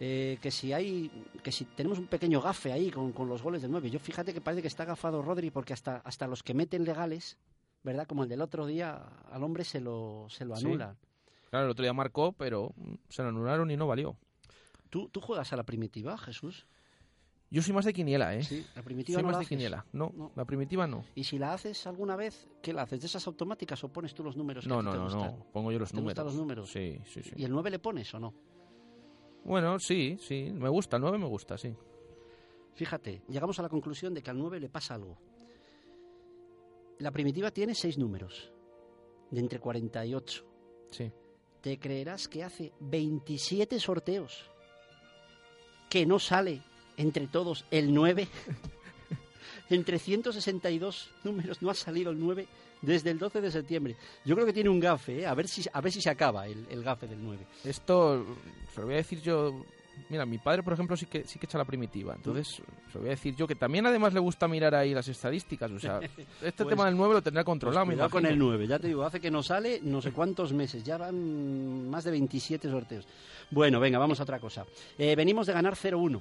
Eh, 0.00 0.38
que 0.42 0.50
si 0.50 0.72
hay 0.72 1.08
que 1.42 1.52
si 1.52 1.64
tenemos 1.66 1.98
un 2.00 2.08
pequeño 2.08 2.40
gafe 2.40 2.72
ahí 2.72 2.90
con, 2.90 3.12
con 3.12 3.28
los 3.28 3.40
goles 3.42 3.62
del 3.62 3.70
9 3.70 3.90
yo 3.90 4.00
fíjate 4.00 4.34
que 4.34 4.40
parece 4.40 4.60
que 4.60 4.66
está 4.68 4.84
gafado 4.84 5.22
Rodri 5.22 5.50
porque 5.52 5.72
hasta 5.72 5.98
hasta 5.98 6.26
los 6.26 6.42
que 6.42 6.52
meten 6.52 6.84
legales 6.84 7.38
verdad 7.84 8.04
como 8.08 8.24
el 8.24 8.28
del 8.28 8.40
otro 8.40 8.66
día 8.66 8.96
al 9.30 9.44
hombre 9.44 9.62
se 9.62 9.80
lo 9.80 10.26
se 10.30 10.44
lo 10.44 10.56
Sí. 10.56 10.66
anula 10.66 10.96
Claro, 11.50 11.66
el 11.66 11.70
otro 11.70 11.84
día 11.84 11.92
marcó, 11.92 12.32
pero 12.32 12.72
se 13.08 13.22
lo 13.22 13.28
anularon 13.28 13.70
y 13.70 13.76
no 13.76 13.86
valió. 13.86 14.16
¿Tú, 14.90 15.08
tú 15.10 15.20
juegas 15.20 15.52
a 15.52 15.56
la 15.56 15.62
primitiva 15.62 16.18
Jesús 16.18 16.66
Yo 17.52 17.62
soy 17.62 17.72
más 17.72 17.84
de 17.84 17.92
quiniela, 17.92 18.34
¿eh? 18.34 18.42
sí 18.42 18.66
la 18.74 18.82
primitiva 18.82 19.18
soy 19.18 19.22
no 19.22 19.28
más 19.28 19.34
la 19.34 19.38
de 19.38 19.42
haces? 19.44 19.48
quiniela. 19.50 19.86
No, 19.92 20.12
No. 20.16 20.32
la 20.34 20.44
primitiva 20.44 20.88
no. 20.88 21.04
y 21.14 21.22
si 21.22 21.38
la 21.38 21.52
haces 21.54 21.86
alguna 21.86 22.16
vez 22.16 22.48
qué 22.62 22.72
la 22.72 22.82
haces 22.82 23.00
de 23.00 23.06
esas 23.06 23.24
automáticas 23.28 23.84
o 23.84 23.88
pones 23.92 24.12
tú 24.12 24.24
los 24.24 24.36
números 24.36 24.64
que 24.64 24.68
No, 24.70 24.78
a 24.78 24.80
ti 24.80 24.84
no, 24.86 24.90
te 24.92 24.98
no, 24.98 25.04
gustan? 25.04 25.38
no. 25.38 25.46
Pongo 25.52 25.70
yo 25.70 25.78
los 25.78 25.90
¿Te 25.92 25.96
números. 25.98 26.14
gustan 26.14 26.26
los 26.26 26.34
números? 26.34 26.68
Sí, 26.72 26.98
sí, 27.06 27.22
sí. 27.22 27.30
y 27.36 27.44
el 27.44 27.52
9 27.52 27.70
le 27.70 27.78
pones 27.78 28.12
o 28.14 28.18
no 28.18 28.34
Bueno, 29.44 29.78
sí, 29.78 30.16
sí. 30.20 30.50
Me 30.52 30.68
gusta, 30.68 30.96
el 30.96 31.02
9 31.02 31.18
me 31.18 31.26
gusta, 31.26 31.58
sí. 31.58 31.74
Fíjate, 32.74 33.22
llegamos 33.28 33.58
a 33.58 33.62
la 33.62 33.68
conclusión 33.68 34.14
de 34.14 34.22
que 34.22 34.30
al 34.30 34.38
9 34.38 34.58
le 34.58 34.68
pasa 34.68 34.94
algo. 34.94 35.16
La 36.98 37.10
primitiva 37.10 37.50
tiene 37.50 37.74
seis 37.74 37.98
números, 37.98 38.52
de 39.30 39.40
entre 39.40 39.60
48. 39.60 40.44
Sí. 40.90 41.12
¿Te 41.60 41.78
creerás 41.78 42.28
que 42.28 42.44
hace 42.44 42.72
27 42.80 43.78
sorteos 43.80 44.50
que 45.90 46.06
no 46.06 46.18
sale 46.18 46.62
entre 46.96 47.26
todos 47.28 47.64
el 47.70 47.92
9? 47.92 48.28
entre 49.70 49.98
162 49.98 51.10
números 51.24 51.62
no 51.62 51.70
ha 51.70 51.74
salido 51.74 52.10
el 52.10 52.18
9 52.18 52.46
desde 52.82 53.10
el 53.10 53.18
12 53.18 53.40
de 53.40 53.50
septiembre. 53.50 53.96
Yo 54.24 54.34
creo 54.34 54.46
que 54.46 54.52
tiene 54.52 54.68
un 54.70 54.78
gafe, 54.80 55.20
¿eh? 55.20 55.26
a, 55.26 55.34
ver 55.34 55.48
si, 55.48 55.62
a 55.72 55.80
ver 55.80 55.90
si 55.92 56.00
se 56.02 56.10
acaba 56.10 56.46
el, 56.46 56.66
el 56.70 56.82
gafe 56.82 57.06
del 57.06 57.22
9. 57.22 57.46
Esto 57.64 58.24
se 58.74 58.80
lo 58.80 58.86
voy 58.86 58.94
a 58.94 58.98
decir 58.98 59.20
yo. 59.22 59.64
Mira, 60.08 60.26
mi 60.26 60.38
padre, 60.38 60.64
por 60.64 60.72
ejemplo, 60.72 60.96
sí 60.96 61.06
que 61.06 61.22
sí 61.24 61.38
que 61.38 61.46
echa 61.46 61.56
la 61.56 61.64
primitiva. 61.64 62.14
Entonces, 62.16 62.48
se 62.56 62.94
lo 62.94 63.00
voy 63.00 63.06
a 63.08 63.10
decir 63.10 63.36
yo 63.36 63.46
que 63.46 63.54
también 63.54 63.86
además 63.86 64.12
le 64.12 64.18
gusta 64.18 64.48
mirar 64.48 64.74
ahí 64.74 64.92
las 64.92 65.06
estadísticas. 65.06 65.70
O 65.70 65.78
sea, 65.78 66.00
este 66.42 66.64
Pues- 66.64 66.68
tema 66.68 66.86
del 66.86 66.96
9 66.96 67.14
lo 67.14 67.22
tendrá 67.22 67.44
controlado, 67.44 67.86
me 67.86 67.94
Cuidado 67.94 68.10
con 68.10 68.26
el 68.26 68.32
imagino. 68.32 68.50
9, 68.50 68.66
ya 68.66 68.78
te 68.80 68.88
digo, 68.88 69.04
hace 69.04 69.20
que 69.20 69.30
no 69.30 69.42
sale 69.42 69.78
no 69.84 70.02
sé 70.02 70.10
cuántos 70.10 70.52
meses, 70.52 70.82
ya 70.82 70.98
van 70.98 71.88
más 71.88 72.02
de 72.02 72.10
27 72.10 72.68
sorteos. 72.68 73.06
Bueno, 73.52 73.78
venga, 73.78 73.98
vamos 73.98 74.18
a 74.18 74.24
otra 74.24 74.40
cosa. 74.40 74.66
Eh, 74.98 75.14
venimos 75.14 75.46
de 75.46 75.52
ganar 75.52 75.76
0-1. 75.76 76.20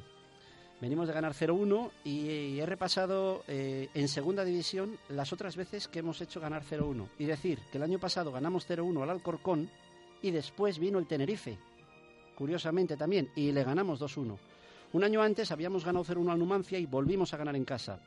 Venimos 0.83 1.07
de 1.07 1.13
ganar 1.13 1.33
0-1 1.33 1.91
y, 2.03 2.59
he 2.59 2.65
repasado 2.65 3.45
eh, 3.47 3.87
en 3.93 4.09
segunda 4.09 4.43
división 4.43 4.97
las 5.07 5.31
otras 5.31 5.55
veces 5.55 5.87
que 5.87 5.99
hemos 5.99 6.19
hecho 6.19 6.41
ganar 6.41 6.61
0-1. 6.61 7.07
Y 7.19 7.23
decir 7.23 7.57
que 7.71 7.77
el 7.77 7.85
año 7.85 7.99
pasado 7.99 8.33
ganamos 8.33 8.69
0-1 8.69 9.01
al 9.01 9.09
Alcorcón 9.09 9.69
y 10.21 10.31
después 10.31 10.79
vino 10.79 10.99
el 10.99 11.07
Tenerife, 11.07 11.57
curiosamente 12.35 12.97
también, 12.97 13.31
y 13.33 13.53
le 13.53 13.63
ganamos 13.63 14.01
2-1. 14.01 14.37
Un 14.91 15.03
año 15.05 15.21
antes 15.21 15.53
habíamos 15.53 15.85
ganado 15.85 16.03
0-1 16.03 16.33
al 16.33 16.39
Numancia 16.39 16.77
y 16.77 16.85
volvimos 16.85 17.33
a 17.33 17.37
ganar 17.37 17.55
en 17.55 17.63
casa. 17.63 18.01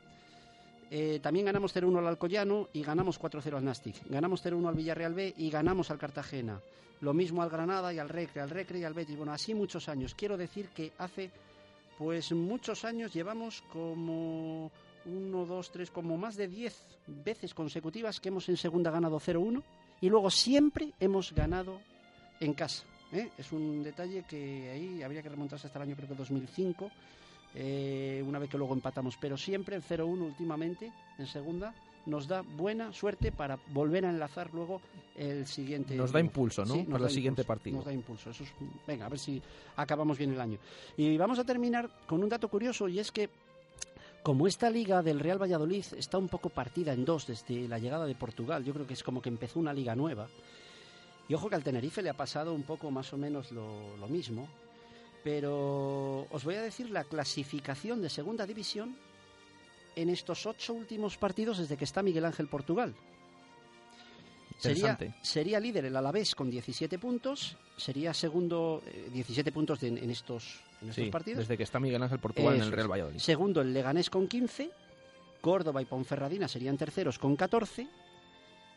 Eh, 0.91 1.19
también 1.19 1.47
ganamos 1.47 1.75
0-1 1.75 1.97
al 1.97 2.05
Alcoyano 2.05 2.69
y 2.73 2.83
ganamos 2.83 3.19
4-0 3.19 3.57
al 3.57 3.65
Nastic. 3.65 4.07
Ganamos 4.07 4.45
0-1 4.45 4.67
al 4.69 4.75
Villarreal 4.75 5.15
B 5.15 5.33
y 5.35 5.49
ganamos 5.49 5.89
al 5.89 5.97
Cartagena. 5.97 6.61
Lo 7.01 7.15
mismo 7.15 7.41
al 7.41 7.49
Granada 7.49 7.91
y 7.91 7.97
al 7.97 8.09
Recre, 8.09 8.39
al 8.39 8.51
Recre 8.51 8.77
y 8.77 8.83
al 8.83 8.93
Betis. 8.93 9.17
Bueno, 9.17 9.33
así 9.33 9.55
muchos 9.55 9.89
años. 9.89 10.13
Quiero 10.13 10.37
decir 10.37 10.69
que 10.69 10.91
hace, 10.99 11.31
pues 11.97 12.31
muchos 12.31 12.85
años 12.85 13.13
llevamos 13.13 13.63
como 13.73 14.71
uno, 15.05 15.45
dos, 15.45 15.71
tres, 15.71 15.89
como 15.89 16.17
más 16.17 16.35
de 16.35 16.47
diez 16.47 16.85
veces 17.07 17.53
consecutivas 17.53 18.19
que 18.19 18.29
hemos 18.29 18.47
en 18.49 18.57
segunda 18.57 18.91
ganado 18.91 19.19
0-1 19.19 19.63
y 20.01 20.09
luego 20.09 20.29
siempre 20.29 20.93
hemos 20.99 21.33
ganado 21.33 21.79
en 22.39 22.53
casa. 22.53 22.83
¿eh? 23.11 23.29
Es 23.37 23.51
un 23.51 23.83
detalle 23.83 24.23
que 24.23 24.69
ahí 24.69 25.01
habría 25.01 25.23
que 25.23 25.29
remontarse 25.29 25.67
hasta 25.67 25.79
el 25.79 25.89
año 25.89 25.95
creo 25.95 26.09
que 26.09 26.15
2005, 26.15 26.91
eh, 27.55 28.23
una 28.27 28.39
vez 28.39 28.49
que 28.49 28.57
luego 28.57 28.73
empatamos, 28.73 29.17
pero 29.19 29.37
siempre 29.37 29.75
el 29.75 29.83
0-1 29.83 30.21
últimamente 30.21 30.91
en 31.17 31.27
segunda 31.27 31.73
nos 32.07 32.27
da 32.27 32.41
buena 32.41 32.91
suerte 32.93 33.31
para 33.31 33.59
volver 33.67 34.05
a 34.05 34.09
enlazar 34.09 34.49
luego 34.53 34.81
el 35.15 35.45
siguiente. 35.45 35.95
Nos 35.95 36.11
da 36.11 36.19
impulso, 36.19 36.65
¿no? 36.65 36.83
para 36.85 37.05
el 37.05 37.11
siguiente 37.11 37.43
partido. 37.43 37.77
Nos 37.77 37.85
da 37.85 37.93
impulso. 37.93 38.31
Eso 38.31 38.43
es, 38.43 38.53
venga, 38.87 39.05
a 39.05 39.09
ver 39.09 39.19
si 39.19 39.41
acabamos 39.75 40.17
bien 40.17 40.33
el 40.33 40.41
año. 40.41 40.57
Y 40.95 41.17
vamos 41.17 41.37
a 41.37 41.43
terminar 41.43 41.89
con 42.07 42.23
un 42.23 42.29
dato 42.29 42.47
curioso 42.47 42.87
y 42.87 42.99
es 42.99 43.11
que 43.11 43.29
como 44.23 44.47
esta 44.47 44.69
liga 44.69 45.03
del 45.03 45.19
Real 45.19 45.41
Valladolid 45.41 45.85
está 45.95 46.17
un 46.17 46.27
poco 46.27 46.49
partida 46.49 46.93
en 46.93 47.05
dos 47.05 47.27
desde 47.27 47.67
la 47.67 47.77
llegada 47.77 48.05
de 48.05 48.15
Portugal, 48.15 48.63
yo 48.63 48.73
creo 48.73 48.87
que 48.87 48.93
es 48.93 49.03
como 49.03 49.21
que 49.21 49.29
empezó 49.29 49.59
una 49.59 49.73
liga 49.73 49.95
nueva. 49.95 50.27
Y 51.29 51.33
ojo 51.33 51.49
que 51.49 51.55
al 51.55 51.63
Tenerife 51.63 52.01
le 52.01 52.09
ha 52.09 52.13
pasado 52.13 52.53
un 52.53 52.63
poco 52.63 52.89
más 52.89 53.11
o 53.11 53.17
menos 53.17 53.51
lo, 53.51 53.97
lo 53.97 54.07
mismo. 54.07 54.47
Pero 55.23 56.25
os 56.31 56.43
voy 56.45 56.55
a 56.55 56.61
decir 56.61 56.89
la 56.89 57.03
clasificación 57.03 58.01
de 58.01 58.09
segunda 58.09 58.45
división 58.45 58.95
en 59.97 60.09
estos 60.09 60.45
ocho 60.45 60.73
últimos 60.73 61.17
partidos 61.17 61.57
desde 61.57 61.75
que 61.75 61.83
está 61.83 62.03
Miguel 62.03 62.25
Ángel 62.25 62.47
Portugal. 62.47 62.95
Sería, 64.59 64.97
sería, 65.21 65.59
líder 65.59 65.85
el 65.85 65.95
Alavés 65.95 66.33
con 66.33 66.49
17 66.49 66.97
puntos, 66.97 67.57
sería 67.75 68.13
segundo, 68.13 68.81
17 69.11 69.49
eh, 69.49 69.53
puntos 69.53 69.83
en, 69.83 70.09
estos, 70.09 70.61
en 70.81 70.89
estos 70.89 71.09
partidos. 71.09 71.39
Desde 71.39 71.57
que 71.57 71.63
está 71.63 71.79
Miguel 71.79 72.01
Ángel 72.01 72.19
Portugal 72.19 72.55
en 72.55 72.61
el 72.61 72.71
Real 72.71 72.91
Valladolid. 72.91 73.19
Segundo 73.19 73.61
el 73.61 73.73
Leganés 73.73 74.09
con 74.09 74.27
15, 74.27 74.71
Córdoba 75.41 75.81
y 75.81 75.85
Ponferradina 75.85 76.47
serían 76.47 76.77
terceros 76.77 77.19
con 77.19 77.35
14, 77.35 77.87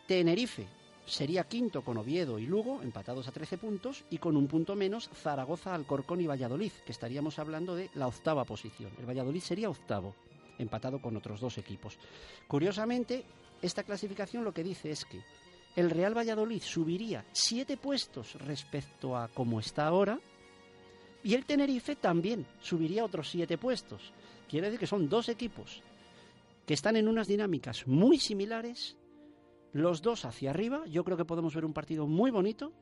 Tenerife 0.06 0.66
sería 1.06 1.44
quinto 1.44 1.82
con 1.82 1.96
Oviedo 1.96 2.38
y 2.38 2.46
Lugo, 2.46 2.82
empatados 2.82 3.26
a 3.28 3.32
13 3.32 3.56
puntos, 3.56 4.04
y 4.10 4.18
con 4.18 4.36
un 4.36 4.46
punto 4.46 4.76
menos 4.76 5.10
Zaragoza, 5.14 5.74
Alcorcón 5.74 6.20
y 6.20 6.26
Valladolid, 6.26 6.72
que 6.84 6.92
estaríamos 6.92 7.38
hablando 7.38 7.74
de 7.74 7.90
la 7.94 8.06
octava 8.06 8.44
posición. 8.44 8.92
El 8.98 9.06
Valladolid 9.06 9.40
sería 9.40 9.70
octavo 9.70 10.14
empatado 10.60 11.00
con 11.00 11.16
otros 11.16 11.40
dos 11.40 11.58
equipos. 11.58 11.98
Curiosamente, 12.46 13.24
esta 13.62 13.82
clasificación 13.82 14.44
lo 14.44 14.52
que 14.52 14.64
dice 14.64 14.90
es 14.90 15.04
que 15.04 15.20
el 15.76 15.90
Real 15.90 16.16
Valladolid 16.16 16.62
subiría 16.62 17.24
siete 17.32 17.76
puestos 17.76 18.34
respecto 18.34 19.16
a 19.16 19.28
como 19.28 19.60
está 19.60 19.86
ahora 19.86 20.18
y 21.22 21.34
el 21.34 21.44
Tenerife 21.44 21.96
también 21.96 22.46
subiría 22.60 23.04
otros 23.04 23.30
siete 23.30 23.58
puestos. 23.58 24.12
Quiere 24.48 24.66
decir 24.66 24.80
que 24.80 24.86
son 24.86 25.08
dos 25.08 25.28
equipos 25.28 25.82
que 26.66 26.74
están 26.74 26.96
en 26.96 27.08
unas 27.08 27.28
dinámicas 27.28 27.86
muy 27.86 28.18
similares, 28.18 28.96
los 29.72 30.02
dos 30.02 30.24
hacia 30.24 30.50
arriba. 30.50 30.84
Yo 30.86 31.04
creo 31.04 31.16
que 31.16 31.24
podemos 31.24 31.54
ver 31.54 31.64
un 31.64 31.72
partido 31.72 32.06
muy 32.06 32.30
bonito, 32.30 32.72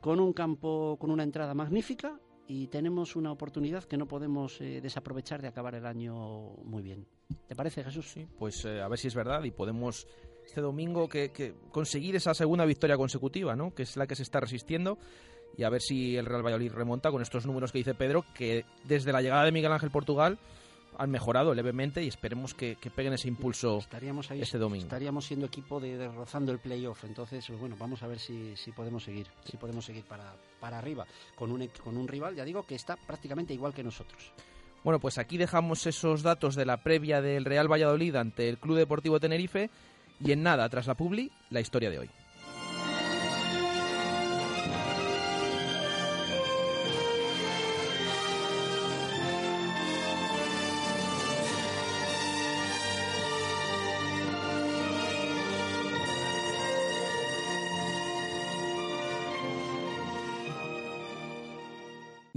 con 0.00 0.20
un 0.20 0.32
campo, 0.32 0.96
con 1.00 1.10
una 1.10 1.22
entrada 1.22 1.54
magnífica 1.54 2.18
y 2.46 2.66
tenemos 2.68 3.16
una 3.16 3.32
oportunidad 3.32 3.84
que 3.84 3.96
no 3.96 4.06
podemos 4.06 4.60
eh, 4.60 4.80
desaprovechar 4.80 5.40
de 5.42 5.48
acabar 5.48 5.74
el 5.74 5.86
año 5.86 6.56
muy 6.64 6.82
bien. 6.82 7.06
¿Te 7.46 7.54
parece, 7.54 7.84
Jesús? 7.84 8.10
Sí, 8.10 8.26
pues 8.38 8.64
eh, 8.64 8.80
a 8.80 8.88
ver 8.88 8.98
si 8.98 9.08
es 9.08 9.14
verdad 9.14 9.42
y 9.44 9.50
podemos 9.50 10.06
este 10.44 10.60
domingo 10.60 11.08
que, 11.08 11.54
conseguir 11.70 12.16
esa 12.16 12.34
segunda 12.34 12.64
victoria 12.64 12.96
consecutiva, 12.96 13.54
¿no? 13.56 13.74
Que 13.74 13.84
es 13.84 13.96
la 13.96 14.06
que 14.06 14.16
se 14.16 14.22
está 14.22 14.40
resistiendo 14.40 14.98
y 15.56 15.64
a 15.64 15.70
ver 15.70 15.80
si 15.80 16.16
el 16.16 16.26
Real 16.26 16.44
Valladolid 16.44 16.72
remonta 16.72 17.10
con 17.10 17.22
estos 17.22 17.46
números 17.46 17.72
que 17.72 17.78
dice 17.78 17.94
Pedro, 17.94 18.24
que 18.34 18.64
desde 18.84 19.12
la 19.12 19.22
llegada 19.22 19.44
de 19.44 19.52
Miguel 19.52 19.72
Ángel 19.72 19.90
Portugal 19.90 20.38
han 20.98 21.10
mejorado 21.10 21.54
levemente 21.54 22.02
y 22.02 22.08
esperemos 22.08 22.54
que, 22.54 22.76
peguen 22.94 23.12
ese 23.12 23.28
impulso 23.28 23.78
estaríamos 23.78 24.30
ahí, 24.30 24.42
este 24.42 24.58
domingo. 24.58 24.84
Estaríamos 24.84 25.24
siendo 25.24 25.46
equipo 25.46 25.80
de, 25.80 26.08
rozando 26.08 26.52
el 26.52 26.58
playoff, 26.58 27.04
entonces 27.04 27.44
pues 27.46 27.58
bueno, 27.58 27.76
vamos 27.78 28.02
a 28.02 28.06
ver 28.06 28.18
si, 28.18 28.56
si 28.56 28.72
podemos 28.72 29.04
seguir, 29.04 29.26
si 29.44 29.56
podemos 29.56 29.84
seguir 29.84 30.04
para, 30.04 30.34
para 30.60 30.78
arriba 30.78 31.06
con 31.34 31.50
un, 31.50 31.66
con 31.82 31.96
un 31.96 32.08
rival, 32.08 32.34
ya 32.34 32.44
digo, 32.44 32.64
que 32.64 32.74
está 32.74 32.96
prácticamente 32.96 33.54
igual 33.54 33.72
que 33.74 33.82
nosotros. 33.82 34.32
Bueno, 34.84 34.98
pues 34.98 35.18
aquí 35.18 35.38
dejamos 35.38 35.86
esos 35.86 36.22
datos 36.22 36.56
de 36.56 36.66
la 36.66 36.82
previa 36.82 37.20
del 37.20 37.44
Real 37.44 37.70
Valladolid 37.70 38.16
ante 38.16 38.48
el 38.48 38.58
Club 38.58 38.78
Deportivo 38.78 39.20
Tenerife 39.20 39.70
y 40.20 40.32
en 40.32 40.42
nada, 40.42 40.68
tras 40.68 40.86
la 40.86 40.96
publi, 40.96 41.30
la 41.50 41.60
historia 41.60 41.90
de 41.90 42.00
hoy. 42.00 42.10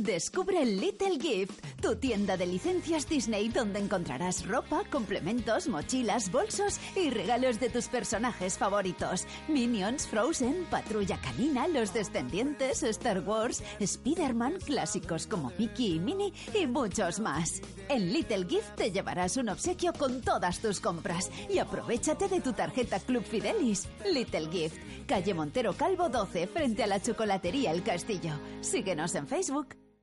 Descubre 0.00 0.64
Little 0.64 1.18
Gift, 1.20 1.64
tu 1.80 1.96
tienda 1.96 2.36
de 2.36 2.46
licencias 2.46 3.08
Disney 3.08 3.48
donde 3.50 3.78
encontrarás 3.78 4.46
ropa, 4.46 4.82
complementos, 4.90 5.68
mochilas, 5.68 6.32
bolsos 6.32 6.80
y 6.96 7.10
regalos 7.10 7.60
de 7.60 7.68
tus 7.68 7.88
personajes 7.88 8.56
favoritos. 8.56 9.26
Minions, 9.48 10.06
Frozen, 10.06 10.66
Patrulla 10.70 11.20
Canina, 11.20 11.68
Los 11.68 11.92
Descendientes, 11.92 12.82
Star 12.82 13.20
Wars, 13.20 13.62
Spider-Man, 13.80 14.54
clásicos 14.64 15.26
como 15.26 15.52
Mickey 15.58 15.96
y 15.96 16.00
Minnie 16.00 16.32
y 16.58 16.66
muchos 16.66 17.20
más. 17.20 17.60
En 17.88 18.12
Little 18.12 18.46
Gift 18.48 18.74
te 18.76 18.90
llevarás 18.90 19.36
un 19.36 19.50
obsequio 19.50 19.92
con 19.92 20.22
todas 20.22 20.60
tus 20.60 20.80
compras 20.80 21.30
y 21.50 21.58
aprovechate 21.58 22.28
de 22.28 22.40
tu 22.40 22.54
tarjeta 22.54 22.98
Club 22.98 23.24
Fidelis. 23.24 23.88
Little 24.10 24.48
Gift, 24.50 24.78
calle 25.06 25.34
Montero 25.34 25.74
Calvo 25.74 26.08
12, 26.08 26.46
frente 26.46 26.82
a 26.82 26.86
la 26.86 27.00
chocolatería 27.00 27.72
El 27.72 27.82
Castillo. 27.82 28.32
Síguenos 28.62 29.14
en 29.14 29.26
Facebook. 29.26 29.81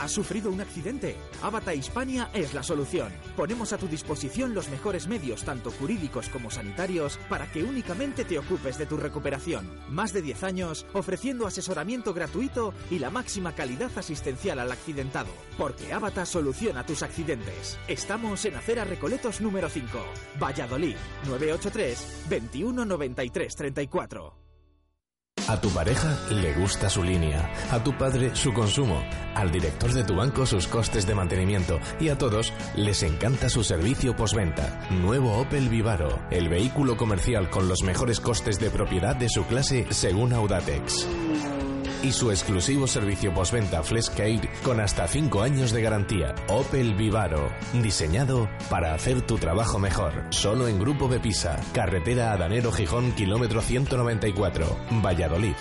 ¿Has 0.00 0.12
sufrido 0.12 0.50
un 0.50 0.62
accidente? 0.62 1.14
Abata 1.42 1.74
Hispania 1.74 2.30
es 2.32 2.54
la 2.54 2.62
solución. 2.62 3.12
Ponemos 3.36 3.74
a 3.74 3.76
tu 3.76 3.86
disposición 3.86 4.54
los 4.54 4.70
mejores 4.70 5.06
medios, 5.06 5.44
tanto 5.44 5.70
jurídicos 5.70 6.30
como 6.30 6.50
sanitarios, 6.50 7.18
para 7.28 7.52
que 7.52 7.62
únicamente 7.62 8.24
te 8.24 8.38
ocupes 8.38 8.78
de 8.78 8.86
tu 8.86 8.96
recuperación. 8.96 9.70
Más 9.90 10.14
de 10.14 10.22
10 10.22 10.42
años 10.44 10.86
ofreciendo 10.94 11.46
asesoramiento 11.46 12.14
gratuito 12.14 12.72
y 12.90 12.98
la 12.98 13.10
máxima 13.10 13.54
calidad 13.54 13.90
asistencial 13.94 14.58
al 14.58 14.72
accidentado. 14.72 15.28
Porque 15.58 15.92
Abata 15.92 16.24
soluciona 16.24 16.86
tus 16.86 17.02
accidentes. 17.02 17.78
Estamos 17.86 18.42
en 18.46 18.56
Acera 18.56 18.84
Recoletos 18.84 19.42
número 19.42 19.68
5, 19.68 19.98
Valladolid, 20.40 20.96
983 21.26 22.24
21 22.30 22.86
93 22.86 23.54
34. 23.54 24.39
A 25.50 25.60
tu 25.60 25.68
pareja 25.70 26.16
le 26.30 26.54
gusta 26.54 26.88
su 26.88 27.02
línea, 27.02 27.50
a 27.72 27.82
tu 27.82 27.98
padre 27.98 28.36
su 28.36 28.52
consumo, 28.52 29.02
al 29.34 29.50
director 29.50 29.92
de 29.92 30.04
tu 30.04 30.14
banco 30.14 30.46
sus 30.46 30.68
costes 30.68 31.08
de 31.08 31.16
mantenimiento 31.16 31.80
y 31.98 32.08
a 32.08 32.16
todos 32.16 32.52
les 32.76 33.02
encanta 33.02 33.48
su 33.48 33.64
servicio 33.64 34.14
postventa. 34.14 34.86
Nuevo 34.90 35.36
Opel 35.38 35.68
Vivaro, 35.68 36.20
el 36.30 36.48
vehículo 36.48 36.96
comercial 36.96 37.50
con 37.50 37.66
los 37.66 37.82
mejores 37.82 38.20
costes 38.20 38.60
de 38.60 38.70
propiedad 38.70 39.16
de 39.16 39.28
su 39.28 39.44
clase 39.44 39.88
según 39.90 40.34
Audatex 40.34 41.08
y 42.02 42.12
su 42.12 42.30
exclusivo 42.30 42.86
servicio 42.86 43.32
postventa 43.32 43.82
Flescair 43.82 44.48
con 44.64 44.80
hasta 44.80 45.06
5 45.06 45.42
años 45.42 45.72
de 45.72 45.82
garantía. 45.82 46.34
Opel 46.48 46.94
Vivaro, 46.94 47.50
diseñado 47.74 48.48
para 48.68 48.94
hacer 48.94 49.22
tu 49.22 49.38
trabajo 49.38 49.78
mejor. 49.78 50.12
Solo 50.30 50.68
en 50.68 50.78
Grupo 50.78 51.08
Bepisa, 51.08 51.60
carretera 51.72 52.32
Adanero 52.32 52.72
Gijón, 52.72 53.12
kilómetro 53.12 53.60
194, 53.60 54.76
Valladolid. 55.04 55.56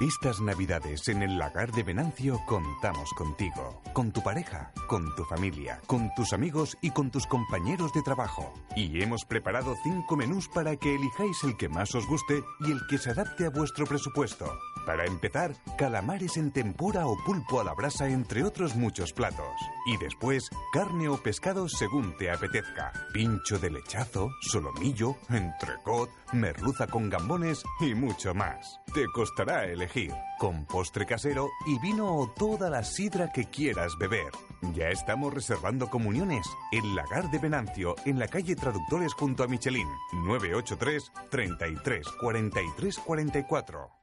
Estas 0.00 0.40
navidades 0.40 1.08
en 1.08 1.22
el 1.22 1.38
lagar 1.38 1.72
de 1.72 1.82
Venancio 1.82 2.40
contamos 2.46 3.10
contigo, 3.14 3.82
con 3.92 4.12
tu 4.12 4.22
pareja, 4.22 4.70
con 4.86 5.12
tu 5.16 5.24
familia, 5.24 5.80
con 5.88 6.14
tus 6.14 6.32
amigos 6.32 6.78
y 6.80 6.92
con 6.92 7.10
tus 7.10 7.26
compañeros 7.26 7.92
de 7.92 8.02
trabajo. 8.02 8.54
Y 8.76 9.02
hemos 9.02 9.24
preparado 9.24 9.74
cinco 9.82 10.16
menús 10.16 10.48
para 10.48 10.76
que 10.76 10.94
elijáis 10.94 11.42
el 11.42 11.56
que 11.56 11.68
más 11.68 11.96
os 11.96 12.06
guste 12.06 12.44
y 12.60 12.70
el 12.70 12.80
que 12.88 12.98
se 12.98 13.10
adapte 13.10 13.46
a 13.46 13.50
vuestro 13.50 13.86
presupuesto. 13.86 14.46
Para 14.88 15.04
empezar, 15.04 15.52
calamares 15.76 16.38
en 16.38 16.50
tempura 16.50 17.06
o 17.06 17.14
pulpo 17.22 17.60
a 17.60 17.64
la 17.64 17.74
brasa, 17.74 18.08
entre 18.08 18.42
otros 18.42 18.74
muchos 18.74 19.12
platos. 19.12 19.54
Y 19.84 19.98
después, 19.98 20.48
carne 20.72 21.10
o 21.10 21.22
pescado 21.22 21.68
según 21.68 22.16
te 22.16 22.30
apetezca. 22.30 22.90
Pincho 23.12 23.58
de 23.58 23.70
lechazo, 23.70 24.30
solomillo, 24.40 25.16
entrecot, 25.28 26.08
merluza 26.32 26.86
con 26.86 27.10
gambones 27.10 27.62
y 27.80 27.94
mucho 27.94 28.32
más. 28.32 28.80
Te 28.94 29.04
costará 29.12 29.66
elegir, 29.66 30.14
con 30.38 30.64
postre 30.64 31.04
casero 31.04 31.50
y 31.66 31.78
vino 31.80 32.16
o 32.16 32.30
toda 32.30 32.70
la 32.70 32.82
sidra 32.82 33.30
que 33.30 33.44
quieras 33.44 33.92
beber. 33.98 34.32
Ya 34.72 34.88
estamos 34.88 35.34
reservando 35.34 35.90
comuniones 35.90 36.46
en 36.72 36.96
Lagar 36.96 37.30
de 37.30 37.38
Venancio, 37.38 37.94
en 38.06 38.18
la 38.18 38.28
calle 38.28 38.56
Traductores 38.56 39.12
junto 39.12 39.44
a 39.44 39.48
Michelin, 39.48 39.88
983 40.24 41.12
33 41.30 42.08
43 42.22 42.98
44. 43.00 43.97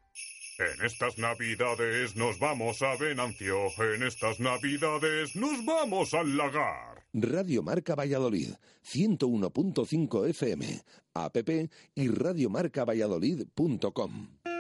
En 0.58 0.86
estas 0.86 1.18
navidades 1.18 2.16
nos 2.16 2.40
vamos 2.40 2.82
a 2.82 2.96
Venancio, 2.96 3.68
en 3.94 4.04
estas 4.04 4.40
navidades 4.40 5.36
nos 5.36 5.66
vamos 5.66 6.14
al 6.14 6.38
lagar. 6.38 7.04
Radio 7.14 7.62
Marca 7.62 7.94
Valladolid, 7.96 8.54
101.5 8.86 10.30
FM, 10.30 10.82
app 11.14 11.50
y 11.96 12.08
radiomarcavalladolid.com. 12.08 14.55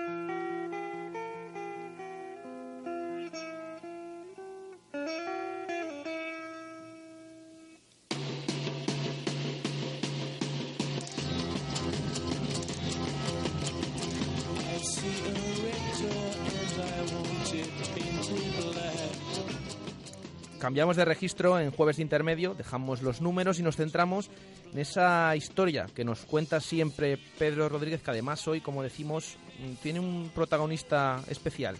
Cambiamos 20.65 20.97
de 20.97 21.05
registro 21.05 21.59
en 21.59 21.69
jueves 21.69 21.97
de 21.97 22.01
intermedio, 22.01 22.55
dejamos 22.55 23.03
los 23.03 23.21
números 23.21 23.59
y 23.59 23.61
nos 23.61 23.75
centramos 23.75 24.31
en 24.73 24.79
esa 24.79 25.35
historia 25.35 25.85
que 25.93 26.03
nos 26.03 26.21
cuenta 26.21 26.59
siempre 26.59 27.19
Pedro 27.37 27.69
Rodríguez, 27.69 28.01
que 28.01 28.09
además 28.09 28.47
hoy, 28.47 28.61
como 28.61 28.81
decimos, 28.81 29.37
tiene 29.83 29.99
un 29.99 30.31
protagonista 30.33 31.21
especial. 31.27 31.77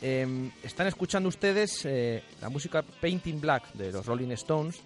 Eh, 0.00 0.50
están 0.62 0.86
escuchando 0.86 1.28
ustedes 1.28 1.84
eh, 1.84 2.22
la 2.40 2.48
música 2.48 2.80
Painting 2.80 3.38
Black 3.38 3.70
de 3.74 3.92
los 3.92 4.06
Rolling 4.06 4.30
Stones, 4.30 4.80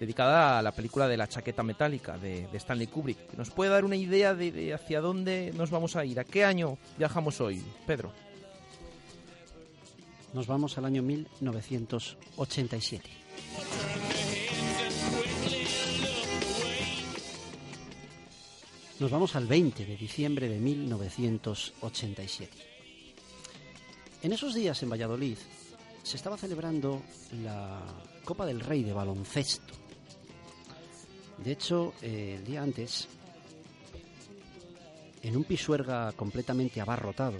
dedicada 0.00 0.58
a 0.58 0.62
la 0.62 0.72
película 0.72 1.06
de 1.08 1.18
la 1.18 1.28
chaqueta 1.28 1.62
metálica 1.62 2.16
de, 2.16 2.48
Stanley 2.54 2.86
Kubrick. 2.86 3.34
¿Nos 3.36 3.50
puede 3.50 3.70
dar 3.70 3.84
una 3.84 3.96
idea 3.96 4.32
de, 4.32 4.50
de 4.50 4.72
hacia 4.72 5.02
dónde 5.02 5.52
nos 5.54 5.70
vamos 5.70 5.94
a 5.94 6.06
ir? 6.06 6.18
¿A 6.18 6.24
qué 6.24 6.42
año 6.46 6.78
viajamos 6.96 7.38
hoy, 7.42 7.62
Pedro? 7.86 8.14
Nos 10.36 10.46
vamos 10.46 10.76
al 10.76 10.84
año 10.84 11.02
1987. 11.02 13.10
Nos 19.00 19.10
vamos 19.10 19.34
al 19.34 19.46
20 19.46 19.86
de 19.86 19.96
diciembre 19.96 20.50
de 20.50 20.60
1987. 20.60 22.52
En 24.24 24.34
esos 24.34 24.52
días 24.52 24.82
en 24.82 24.90
Valladolid 24.90 25.38
se 26.02 26.18
estaba 26.18 26.36
celebrando 26.36 27.02
la 27.42 27.80
Copa 28.22 28.44
del 28.44 28.60
Rey 28.60 28.82
de 28.82 28.92
baloncesto. 28.92 29.72
De 31.38 31.52
hecho, 31.52 31.94
el 32.02 32.44
día 32.44 32.62
antes, 32.62 33.08
en 35.22 35.34
un 35.34 35.44
pisuerga 35.44 36.12
completamente 36.12 36.82
abarrotado, 36.82 37.38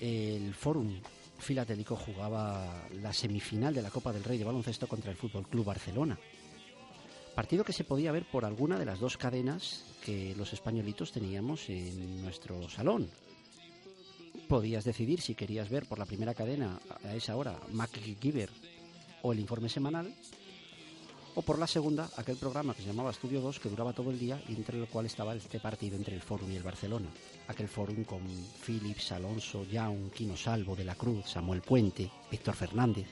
el 0.00 0.54
Fórum 0.54 1.02
Filatélico 1.38 1.96
jugaba 1.96 2.88
la 3.00 3.12
semifinal 3.12 3.74
de 3.74 3.82
la 3.82 3.90
Copa 3.90 4.12
del 4.12 4.24
Rey 4.24 4.38
de 4.38 4.44
baloncesto 4.44 4.86
contra 4.86 5.10
el 5.10 5.16
Fútbol 5.16 5.46
Club 5.48 5.64
Barcelona. 5.64 6.18
Partido 7.34 7.64
que 7.64 7.72
se 7.72 7.84
podía 7.84 8.12
ver 8.12 8.24
por 8.24 8.44
alguna 8.44 8.78
de 8.78 8.86
las 8.86 8.98
dos 8.98 9.18
cadenas 9.18 9.84
que 10.04 10.34
los 10.36 10.52
españolitos 10.52 11.12
teníamos 11.12 11.68
en 11.68 12.22
nuestro 12.22 12.68
salón. 12.70 13.10
Podías 14.48 14.84
decidir 14.84 15.20
si 15.20 15.34
querías 15.34 15.68
ver 15.68 15.86
por 15.86 15.98
la 15.98 16.06
primera 16.06 16.34
cadena 16.34 16.80
a 17.04 17.14
esa 17.14 17.36
hora 17.36 17.58
MacGyver 17.72 18.50
o 19.22 19.32
el 19.32 19.40
informe 19.40 19.68
semanal, 19.68 20.14
o 21.36 21.42
por 21.42 21.58
la 21.58 21.66
segunda 21.66 22.08
aquel 22.16 22.36
programa 22.36 22.74
que 22.74 22.80
se 22.80 22.88
llamaba 22.88 23.10
Estudio 23.10 23.42
2 23.42 23.60
que 23.60 23.68
duraba 23.68 23.92
todo 23.92 24.10
el 24.10 24.18
día 24.18 24.40
y 24.48 24.54
entre 24.54 24.78
el 24.80 24.88
cual 24.88 25.04
estaba 25.04 25.34
este 25.34 25.60
partido 25.60 25.94
entre 25.94 26.14
el 26.14 26.22
Fórum 26.22 26.50
y 26.50 26.56
el 26.56 26.62
Barcelona. 26.62 27.08
Aquel 27.48 27.68
Fórum 27.68 28.04
con 28.04 28.22
Phillips, 28.64 29.12
Alonso, 29.12 29.64
Young, 29.64 30.10
Quino 30.10 30.34
Salvo, 30.34 30.74
De 30.74 30.84
la 30.84 30.94
Cruz, 30.94 31.26
Samuel 31.28 31.60
Puente, 31.60 32.10
Víctor 32.30 32.54
Fernández, 32.54 33.06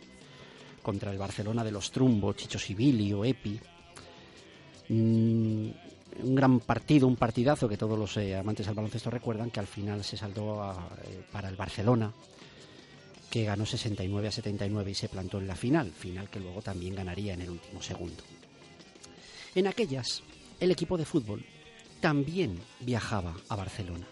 contra 0.83 1.13
el 1.13 1.19
Barcelona 1.19 1.63
de 1.63 1.71
los 1.71 1.91
Trumbo, 1.91 2.33
Chicho 2.33 2.59
Sibilio, 2.59 3.27
Epi. 3.27 3.61
Mm, 4.89 5.69
un 6.23 6.35
gran 6.35 6.61
partido, 6.61 7.07
un 7.07 7.17
partidazo 7.17 7.69
que 7.69 7.77
todos 7.77 7.99
los 7.99 8.17
eh, 8.17 8.37
amantes 8.37 8.65
del 8.65 8.75
baloncesto 8.75 9.11
recuerdan 9.11 9.51
que 9.51 9.61
al 9.61 9.67
final 9.67 10.03
se 10.03 10.17
saldó 10.17 10.63
eh, 11.05 11.25
para 11.31 11.51
el 11.51 11.57
Barcelona 11.57 12.11
que 13.35 13.43
ganó 13.43 13.67
69 13.67 14.29
a 14.29 14.31
79 14.31 14.93
y 14.93 14.95
se 14.95 15.09
plantó 15.09 15.39
en 15.39 15.49
la 15.49 15.57
final, 15.57 15.91
final 15.91 16.31
que 16.31 16.39
luego 16.39 16.63
también 16.63 16.95
ganaría 16.95 17.35
en 17.35 17.43
el 17.43 17.51
último 17.51 17.83
segundo. 17.83 18.23
En 19.57 19.67
aquellas, 19.67 20.23
el 20.61 20.71
equipo 20.71 20.97
de 20.97 21.05
fútbol 21.05 21.45
también 22.01 22.61
viajaba 22.79 23.35
a 23.49 23.57
Barcelona 23.57 24.07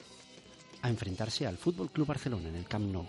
a 0.83 0.89
enfrentarse 0.89 1.47
al 1.47 1.57
Fútbol 1.57 1.93
Club 1.93 2.09
Barcelona 2.09 2.49
en 2.49 2.57
el 2.57 2.65
Camp 2.67 2.91
Nou. 2.91 3.07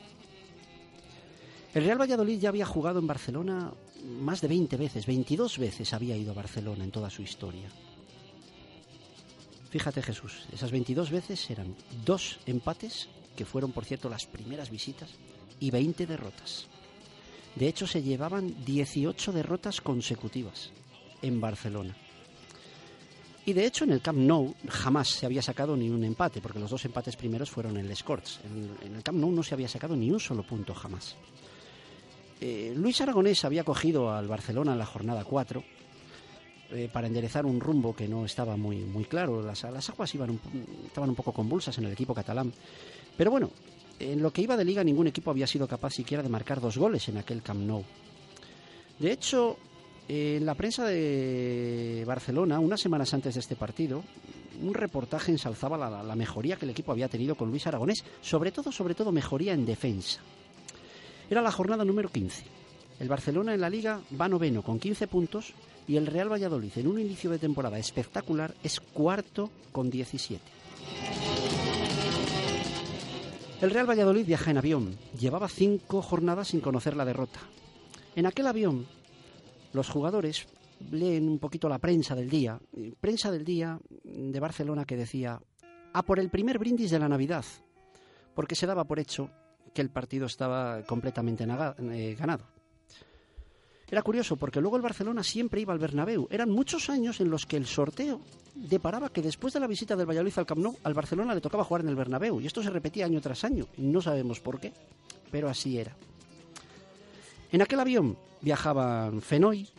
El 1.73 1.84
Real 1.84 1.99
Valladolid 1.99 2.39
ya 2.39 2.49
había 2.49 2.67
jugado 2.67 2.99
en 2.99 3.08
Barcelona 3.08 3.73
más 4.21 4.39
de 4.41 4.49
20 4.49 4.78
veces, 4.78 5.08
22 5.08 5.58
veces 5.58 5.93
había 5.93 6.15
ido 6.15 6.34
a 6.34 6.36
Barcelona 6.36 6.84
en 6.84 6.91
toda 6.91 7.10
su 7.10 7.23
historia. 7.23 7.71
Fíjate 9.71 10.04
Jesús, 10.04 10.45
esas 10.54 10.69
22 10.69 11.10
veces 11.10 11.49
eran 11.49 11.76
dos 12.06 12.38
empates, 12.45 13.10
que 13.36 13.45
fueron 13.45 13.71
por 13.71 13.86
cierto 13.86 14.10
las 14.10 14.28
primeras 14.28 14.69
visitas, 14.69 15.10
y 15.63 15.71
20 15.71 16.06
derrotas. 16.06 16.67
De 17.56 17.69
hecho, 17.69 17.88
se 17.88 18.04
llevaban 18.04 18.65
18 18.65 19.32
derrotas 19.32 19.80
consecutivas 19.80 20.71
en 21.21 21.39
Barcelona. 21.39 21.95
Y 23.45 23.54
de 23.54 23.65
hecho, 23.65 23.86
en 23.86 23.91
el 23.91 24.02
Camp 24.02 24.19
Nou 24.19 24.56
jamás 24.67 25.08
se 25.08 25.26
había 25.26 25.41
sacado 25.41 25.78
ni 25.78 25.89
un 25.89 26.04
empate, 26.04 26.41
porque 26.41 26.60
los 26.60 26.71
dos 26.71 26.84
empates 26.84 27.15
primeros 27.15 27.49
fueron 27.49 27.78
en 27.78 27.88
Les 27.88 28.04
Corts. 28.04 28.41
En, 28.43 28.76
en 28.88 28.95
el 28.95 29.04
Camp 29.04 29.19
Nou 29.19 29.32
no 29.32 29.43
se 29.43 29.54
había 29.54 29.67
sacado 29.71 29.95
ni 29.95 30.12
un 30.12 30.19
solo 30.19 30.43
punto 30.43 30.73
jamás. 30.73 31.15
Eh, 32.41 32.73
Luis 32.76 32.99
Aragonés 32.99 33.45
había 33.45 33.63
cogido 33.63 34.12
al 34.12 34.28
Barcelona 34.28 34.73
en 34.73 34.80
la 34.80 34.86
jornada 34.86 35.23
4 35.23 35.63
eh, 36.71 36.89
para 36.91 37.08
enderezar 37.08 37.45
un 37.45 37.62
rumbo 37.62 37.95
que 37.95 38.08
no 38.08 38.26
estaba 38.26 38.58
muy, 38.58 38.84
muy 38.84 39.06
claro. 39.06 39.41
Las, 39.41 39.63
las 39.63 39.89
aguas 39.89 40.13
iban 40.13 40.32
un, 40.32 40.39
estaban 40.88 41.10
un 41.10 41.15
poco 41.15 41.32
convulsas 41.32 41.78
en 41.78 41.86
el 41.86 41.93
equipo 41.93 42.13
catalán. 42.13 42.52
Pero 43.15 43.32
bueno, 43.32 43.52
en 44.12 44.22
lo 44.22 44.32
que 44.32 44.42
iba 44.42 44.58
de 44.58 44.66
liga 44.66 44.84
ningún 44.84 45.08
equipo 45.08 45.32
había 45.32 45.48
sido 45.48 45.68
capaz 45.68 45.92
siquiera 45.92 46.24
de 46.24 46.30
marcar 46.30 46.60
dos 46.60 46.78
goles 46.78 47.08
en 47.10 47.18
aquel 47.18 47.42
Camp 47.42 47.62
Nou. 47.62 47.84
De 49.00 49.12
hecho, 49.12 49.58
en 50.08 50.46
la 50.46 50.56
prensa 50.56 50.86
de 50.86 52.04
Barcelona, 52.06 52.60
unas 52.60 52.82
semanas 52.82 53.13
antes 53.13 53.36
de 53.36 53.39
este 53.39 53.56
partido, 53.56 54.04
un 54.62 54.74
reportaje 54.74 55.32
ensalzaba 55.32 55.78
la, 55.78 56.16
mejoría 56.16 56.58
que 56.58 56.66
el 56.66 56.72
equipo 56.72 56.92
había 56.92 57.08
tenido 57.08 57.36
con 57.36 57.50
Luis 57.50 57.66
Aragonés, 57.68 58.04
sobre 58.22 58.52
todo, 58.52 58.72
sobre 58.72 58.96
todo 58.96 59.12
mejoría 59.12 59.54
en 59.54 59.66
defensa. 59.66 60.20
Era 61.30 61.42
la 61.42 61.52
jornada 61.52 61.86
número 61.86 62.10
15. 62.10 62.44
El 63.00 63.10
Barcelona 63.10 63.54
en 63.54 63.62
la 63.62 63.70
liga 63.70 64.02
va 64.20 64.30
noveno 64.30 64.62
con 64.62 64.80
15 64.80 65.08
puntos 65.08 65.54
y 65.88 65.96
el 65.96 66.08
Real 66.08 66.32
Valladolid 66.32 66.72
en 66.76 66.88
un 66.88 67.00
inicio 67.00 67.30
de 67.30 67.39
temporada 67.39 67.80
espectacular 67.80 68.54
es 68.63 68.80
cuarto 68.80 69.50
con 69.72 69.89
17. 69.89 70.62
El 73.62 73.72
Real 73.72 73.89
Valladolid 73.89 74.26
viaja 74.26 74.52
en 74.52 74.58
avión. 74.58 74.98
Llevaba 75.18 75.48
cinco 75.48 76.02
jornadas 76.02 76.50
sin 76.50 76.60
conocer 76.60 76.98
la 76.98 77.06
derrota. 77.06 77.39
En 78.16 78.26
aquel 78.26 78.48
avión, 78.48 78.86
los 79.72 79.89
jugadores 79.89 80.48
leen 80.92 81.30
un 81.30 81.39
poquito 81.39 81.70
la 81.70 81.80
prensa 81.80 82.13
del 82.13 82.30
día. 82.30 82.60
Prensa 83.00 83.32
del 83.32 83.46
día 83.46 83.80
de 84.04 84.39
Barcelona 84.39 84.86
que 84.86 84.98
decía, 84.98 85.39
a 85.94 86.04
por 86.04 86.20
el 86.20 86.30
primer 86.30 86.60
brindis 86.60 86.92
de 86.92 87.00
la 87.00 87.08
Navidad, 87.08 87.46
porque 88.36 88.56
se 88.56 88.68
daba 88.68 88.84
por 88.84 89.00
hecho 89.00 89.30
que 89.74 89.82
el 89.82 89.89
partido 89.89 90.26
estaba 90.26 90.84
completamente 90.84 91.46
ganado. 91.46 92.53
Era 93.93 94.01
curioso 94.01 94.38
porque 94.38 94.60
luego 94.60 94.75
el 94.75 94.82
Barcelona 94.82 95.21
siempre 95.21 95.62
iba 95.62 95.71
al 95.71 95.77
Bernabéu. 95.77 96.27
Eran 96.32 96.49
muchos 96.49 96.89
años 96.89 97.21
en 97.21 97.29
los 97.29 97.45
que 97.45 97.58
el 97.58 97.67
sorteo 97.67 98.21
deparaba 98.56 99.10
que 99.10 99.21
después 99.21 99.53
de 99.53 99.60
la 99.60 99.67
visita 99.67 99.95
del 99.95 100.10
Valladolid 100.10 100.34
al 100.36 100.47
Camp 100.47 100.62
Nou, 100.62 100.75
al 100.84 100.95
Barcelona 100.95 101.36
le 101.36 101.41
tocaba 101.41 101.63
jugar 101.63 101.84
en 101.84 101.89
el 101.89 101.95
Bernabéu. 101.95 102.41
Y 102.41 102.47
esto 102.47 102.63
se 102.63 102.71
repetía 102.71 103.06
año 103.06 103.21
tras 103.21 103.43
año. 103.43 103.67
No 103.77 104.01
sabemos 104.01 104.39
por 104.39 104.60
qué, 104.60 104.73
pero 105.29 105.47
así 105.47 105.77
era. 105.77 105.95
En 107.51 107.62
aquel 107.62 107.82
avión 107.82 108.17
viajaban 108.41 109.21
Fenoy, 109.21 109.69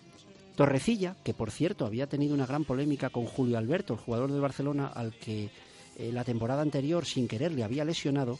Torrecilla, 0.55 1.16
que 1.24 1.35
por 1.35 1.50
cierto 1.50 1.85
había 1.85 2.07
tenido 2.07 2.35
una 2.35 2.46
gran 2.46 2.62
polémica 2.62 3.11
con 3.11 3.24
Julio 3.24 3.59
Alberto, 3.59 3.94
el 3.94 3.98
jugador 3.98 4.31
del 4.31 4.40
Barcelona 4.40 4.92
al 4.94 5.12
que 5.18 5.50
eh, 5.96 6.12
la 6.12 6.22
temporada 6.22 6.62
anterior 6.62 7.05
sin 7.05 7.27
querer 7.27 7.50
le 7.50 7.64
había 7.64 7.85
lesionado, 7.85 8.38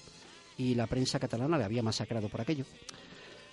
y 0.57 0.77
la 0.77 0.87
prensa 0.87 1.19
catalana 1.19 1.59
le 1.59 1.65
había 1.65 1.83
masacrado 1.83 2.29
por 2.29 2.43
aquello. 2.43 2.65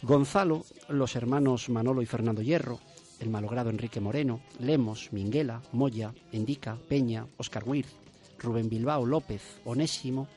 Gonzalo, 0.04 0.66
los 0.90 1.16
hermanos 1.16 1.70
Manolo 1.70 2.02
y 2.02 2.08
Fernando 2.08 2.42
Hierro, 2.42 2.80
el 3.20 3.30
malogrado 3.30 3.70
Enrique 3.70 4.00
Moreno, 4.00 4.42
Lemos, 4.60 5.14
Minguela, 5.14 5.62
Moya, 5.74 6.14
Endica, 6.32 6.76
Peña, 6.90 7.28
Oscar 7.38 7.64
Wirth, 7.68 7.90
Rubén 8.40 8.68
Bilbao, 8.68 9.06
López, 9.06 9.60
Onésimo 9.64 10.28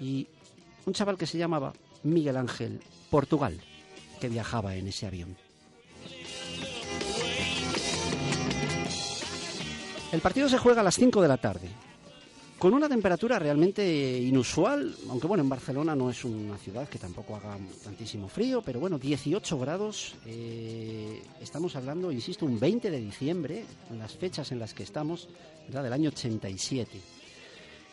y 0.00 0.28
un 0.84 0.92
chaval 0.92 1.18
que 1.18 1.26
se 1.26 1.38
llamaba 1.38 1.72
Miguel 2.04 2.36
Ángel 2.36 2.80
Portugal, 3.10 3.60
que 4.20 4.28
viajaba 4.28 4.76
en 4.76 4.86
ese 4.86 5.06
avión. 5.06 5.36
El 10.12 10.20
partido 10.20 10.48
se 10.48 10.58
juega 10.58 10.82
a 10.82 10.84
las 10.84 10.94
5 10.94 11.20
de 11.20 11.28
la 11.28 11.36
tarde, 11.36 11.68
con 12.58 12.72
una 12.72 12.88
temperatura 12.88 13.38
realmente 13.38 14.18
inusual, 14.18 14.94
aunque 15.10 15.26
bueno, 15.26 15.42
en 15.42 15.48
Barcelona 15.48 15.94
no 15.94 16.08
es 16.08 16.24
una 16.24 16.56
ciudad 16.56 16.88
que 16.88 16.98
tampoco 16.98 17.36
haga 17.36 17.58
tantísimo 17.84 18.28
frío, 18.28 18.62
pero 18.62 18.80
bueno, 18.80 18.98
18 18.98 19.58
grados, 19.58 20.14
eh, 20.24 21.22
estamos 21.40 21.76
hablando, 21.76 22.10
insisto, 22.10 22.46
un 22.46 22.58
20 22.58 22.90
de 22.90 22.98
diciembre, 22.98 23.64
las 23.98 24.16
fechas 24.16 24.52
en 24.52 24.58
las 24.58 24.72
que 24.72 24.84
estamos, 24.84 25.28
¿verdad? 25.66 25.84
del 25.84 25.92
año 25.92 26.08
87. 26.08 26.98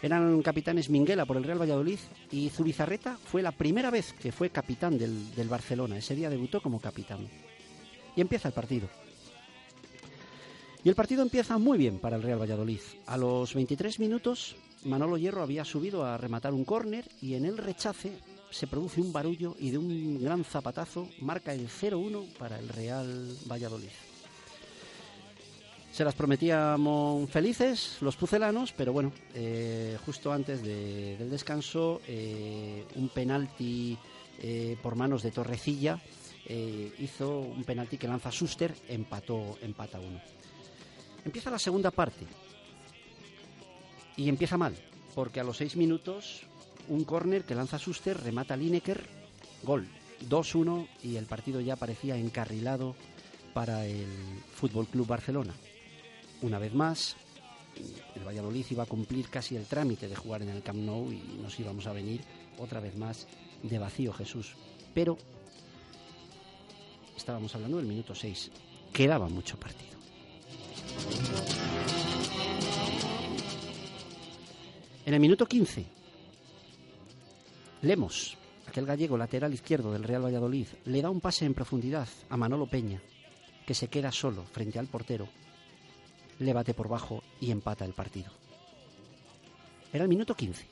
Eran 0.02 0.41
capitanes 0.41 0.89
Minguela 0.89 1.26
por 1.26 1.38
el 1.38 1.43
Real 1.43 1.62
Valladolid 1.62 1.99
y 2.32 2.49
Zubizarreta 2.49 3.17
fue 3.17 3.41
la 3.41 3.52
primera 3.52 3.89
vez 3.89 4.13
que 4.13 4.32
fue 4.32 4.49
capitán 4.49 4.97
del, 4.97 5.34
del 5.36 5.49
Barcelona, 5.49 5.97
ese 5.97 6.15
día 6.15 6.30
debutó 6.30 6.62
como 6.62 6.80
capitán. 6.80 7.28
Y 8.15 8.21
empieza 8.21 8.47
el 8.47 8.54
partido. 8.54 8.88
Y 10.84 10.89
el 10.89 10.96
partido 10.96 11.22
empieza 11.22 11.58
muy 11.58 11.78
bien 11.78 12.00
para 12.00 12.17
el 12.17 12.24
Real 12.24 12.41
Valladolid. 12.41 12.82
A 13.06 13.17
los 13.17 13.54
23 13.54 14.00
minutos, 14.00 14.56
Manolo 14.84 15.17
Hierro 15.17 15.41
había 15.41 15.63
subido 15.63 16.06
a 16.06 16.17
rematar 16.17 16.54
un 16.54 16.65
córner 16.65 17.06
y 17.22 17.36
en 17.36 17.46
el 17.46 17.58
rechace 17.58 18.12
se 18.52 18.67
produce 18.67 19.00
un 19.02 19.13
barullo 19.13 19.56
y 19.60 19.72
de 19.72 19.78
un 19.78 20.22
gran 20.22 20.43
zapatazo 20.43 21.08
marca 21.22 21.54
el 21.54 21.69
0-1 21.69 22.34
para 22.38 22.60
el 22.60 22.67
Real 22.67 23.36
Valladolid. 23.50 23.88
Se 25.93 26.04
las 26.04 26.15
prometíamos 26.15 27.30
felices 27.30 27.98
los 28.02 28.17
pucelanos, 28.17 28.74
pero 28.76 28.91
bueno, 28.93 29.13
eh, 29.36 29.98
justo 30.06 30.34
antes 30.34 30.63
de- 30.63 31.15
del 31.17 31.30
descanso, 31.30 32.02
eh, 32.08 32.84
un 32.96 33.10
penalti 33.10 33.98
eh, 34.39 34.76
por 34.82 34.96
manos 34.96 35.22
de 35.24 35.32
Torrecilla 35.32 36.02
hizo 37.00 37.39
un 37.39 37.63
penalti 37.63 37.98
que 37.98 38.08
lanza 38.08 38.30
Suster, 38.32 38.76
empató, 38.89 39.58
empata 39.62 39.98
uno. 40.00 40.19
Empieza 41.25 41.51
la 41.51 41.59
segunda 41.59 41.91
parte 41.91 42.25
y 44.17 44.29
empieza 44.29 44.57
mal, 44.57 44.75
porque 45.15 45.39
a 45.39 45.43
los 45.43 45.57
seis 45.57 45.75
minutos 45.75 46.43
un 46.89 47.03
córner 47.03 47.43
que 47.43 47.55
lanza 47.55 47.79
Suster 47.79 48.19
remata 48.21 48.57
Lineker, 48.57 49.07
gol 49.63 49.88
2-1 50.29 50.88
y 51.03 51.15
el 51.15 51.25
partido 51.25 51.62
ya 51.62 51.75
parecía 51.75 52.15
encarrilado 52.17 52.95
para 53.53 53.86
el 53.86 54.07
Fútbol 54.53 54.88
Club 54.88 55.07
Barcelona. 55.07 55.53
Una 56.41 56.59
vez 56.59 56.73
más, 56.73 57.15
el 58.15 58.23
Valladolid 58.23 58.65
iba 58.69 58.83
a 58.83 58.88
cumplir 58.88 59.29
casi 59.29 59.55
el 59.55 59.65
trámite 59.65 60.07
de 60.07 60.15
jugar 60.15 60.41
en 60.41 60.49
el 60.49 60.63
Camp 60.63 60.79
Nou 60.79 61.12
y 61.12 61.39
nos 61.41 61.59
íbamos 61.59 61.88
a 61.88 61.93
venir 61.93 62.21
otra 62.57 62.79
vez 62.79 62.95
más 62.95 63.27
de 63.62 63.79
vacío 63.79 64.13
Jesús. 64.13 64.55
Pero 64.93 65.17
estábamos 67.15 67.53
hablando 67.55 67.77
del 67.77 67.88
minuto 67.88 68.13
6. 68.13 68.51
Quedaba 68.91 69.29
mucho 69.29 69.57
partido. 69.57 69.92
En 75.06 75.13
el 75.13 75.19
minuto 75.19 75.45
15, 75.45 75.86
Lemos, 77.84 78.38
aquel 78.65 78.86
gallego 78.86 79.17
lateral 79.17 79.53
izquierdo 79.53 79.91
del 79.91 80.03
Real 80.03 80.23
Valladolid, 80.23 80.67
le 80.86 81.01
da 81.01 81.10
un 81.10 81.19
pase 81.19 81.45
en 81.45 81.53
profundidad 81.53 82.08
a 82.29 82.38
Manolo 82.38 82.65
Peña, 82.65 83.01
que 83.67 83.73
se 83.73 83.89
queda 83.89 84.12
solo 84.12 84.43
frente 84.45 84.79
al 84.79 84.88
portero, 84.88 85.27
le 86.39 86.53
bate 86.53 86.73
por 86.73 86.88
bajo 86.88 87.21
y 87.41 87.51
empata 87.51 87.84
el 87.84 87.93
partido. 87.93 88.32
Era 89.91 90.03
el 90.03 90.10
minuto 90.10 90.34
15. 90.34 90.65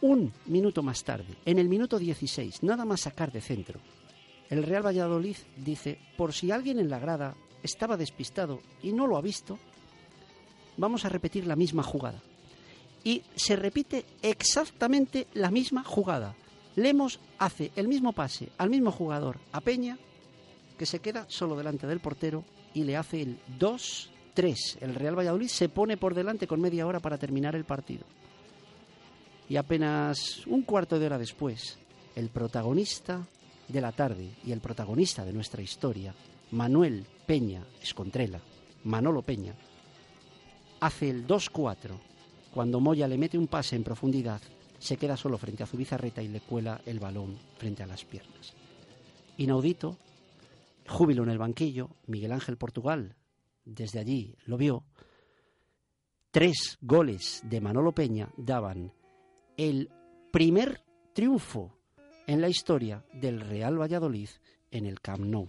Un 0.00 0.32
minuto 0.46 0.82
más 0.82 1.04
tarde, 1.04 1.36
en 1.44 1.58
el 1.58 1.68
minuto 1.68 1.98
16, 1.98 2.62
nada 2.62 2.86
más 2.86 3.02
sacar 3.02 3.30
de 3.30 3.42
centro, 3.42 3.78
el 4.48 4.62
Real 4.62 4.86
Valladolid 4.86 5.36
dice, 5.58 5.98
por 6.16 6.32
si 6.32 6.50
alguien 6.50 6.78
en 6.78 6.88
la 6.88 6.98
grada 6.98 7.34
estaba 7.62 7.96
despistado 7.96 8.60
y 8.82 8.92
no 8.92 9.06
lo 9.06 9.16
ha 9.16 9.22
visto, 9.22 9.58
vamos 10.76 11.04
a 11.04 11.08
repetir 11.08 11.46
la 11.46 11.56
misma 11.56 11.82
jugada. 11.82 12.22
Y 13.04 13.22
se 13.36 13.56
repite 13.56 14.04
exactamente 14.22 15.26
la 15.34 15.50
misma 15.50 15.84
jugada. 15.84 16.34
Lemos 16.76 17.20
hace 17.38 17.72
el 17.76 17.88
mismo 17.88 18.12
pase 18.12 18.50
al 18.58 18.70
mismo 18.70 18.92
jugador, 18.92 19.38
a 19.52 19.60
Peña, 19.60 19.98
que 20.78 20.86
se 20.86 21.00
queda 21.00 21.26
solo 21.28 21.56
delante 21.56 21.86
del 21.86 22.00
portero 22.00 22.44
y 22.74 22.84
le 22.84 22.96
hace 22.96 23.22
el 23.22 23.38
2-3. 23.58 24.78
El 24.80 24.94
Real 24.94 25.18
Valladolid 25.18 25.48
se 25.48 25.68
pone 25.68 25.96
por 25.96 26.14
delante 26.14 26.46
con 26.46 26.60
media 26.60 26.86
hora 26.86 27.00
para 27.00 27.18
terminar 27.18 27.56
el 27.56 27.64
partido. 27.64 28.04
Y 29.48 29.56
apenas 29.56 30.46
un 30.46 30.62
cuarto 30.62 30.98
de 30.98 31.06
hora 31.06 31.18
después, 31.18 31.78
el 32.14 32.28
protagonista 32.28 33.26
de 33.66 33.80
la 33.80 33.92
tarde 33.92 34.30
y 34.44 34.52
el 34.52 34.60
protagonista 34.60 35.24
de 35.24 35.32
nuestra 35.32 35.62
historia, 35.62 36.14
Manuel 36.50 37.04
Peña 37.26 37.64
Escontrela, 37.82 38.40
Manolo 38.84 39.22
Peña, 39.22 39.54
hace 40.80 41.10
el 41.10 41.26
2-4 41.26 41.98
cuando 42.52 42.80
Moya 42.80 43.06
le 43.06 43.18
mete 43.18 43.38
un 43.38 43.46
pase 43.46 43.76
en 43.76 43.84
profundidad, 43.84 44.40
se 44.78 44.96
queda 44.96 45.16
solo 45.16 45.38
frente 45.38 45.62
a 45.62 45.66
Zubizarreta 45.66 46.22
y 46.22 46.28
le 46.28 46.40
cuela 46.40 46.80
el 46.86 46.98
balón 46.98 47.36
frente 47.58 47.82
a 47.82 47.86
las 47.86 48.04
piernas. 48.04 48.54
Inaudito, 49.36 49.96
júbilo 50.86 51.22
en 51.22 51.30
el 51.30 51.38
banquillo, 51.38 51.90
Miguel 52.06 52.32
Ángel 52.32 52.56
Portugal 52.56 53.14
desde 53.68 54.00
allí 54.00 54.34
lo 54.46 54.56
vio. 54.56 54.84
Tres 56.30 56.78
goles 56.80 57.42
de 57.44 57.60
Manolo 57.60 57.92
Peña 57.92 58.28
daban 58.36 58.92
el 59.56 59.90
primer 60.30 60.82
triunfo 61.12 61.78
en 62.26 62.40
la 62.40 62.48
historia 62.48 63.04
del 63.12 63.40
Real 63.40 63.80
Valladolid 63.80 64.28
en 64.70 64.86
el 64.86 65.00
Camp 65.00 65.24
Nou. 65.24 65.48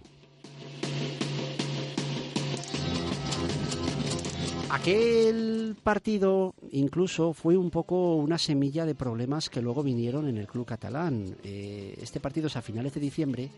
Aquel 4.70 5.76
partido 5.82 6.54
incluso 6.70 7.32
fue 7.32 7.56
un 7.56 7.70
poco 7.70 8.14
una 8.14 8.38
semilla 8.38 8.86
de 8.86 8.94
problemas 8.94 9.50
que 9.50 9.60
luego 9.60 9.82
vinieron 9.82 10.28
en 10.28 10.38
el 10.38 10.46
club 10.46 10.64
catalán. 10.64 11.36
Eh, 11.42 11.98
este 12.00 12.20
partido 12.20 12.46
es 12.46 12.56
a 12.56 12.62
finales 12.62 12.94
de 12.94 13.00
diciembre 13.00 13.50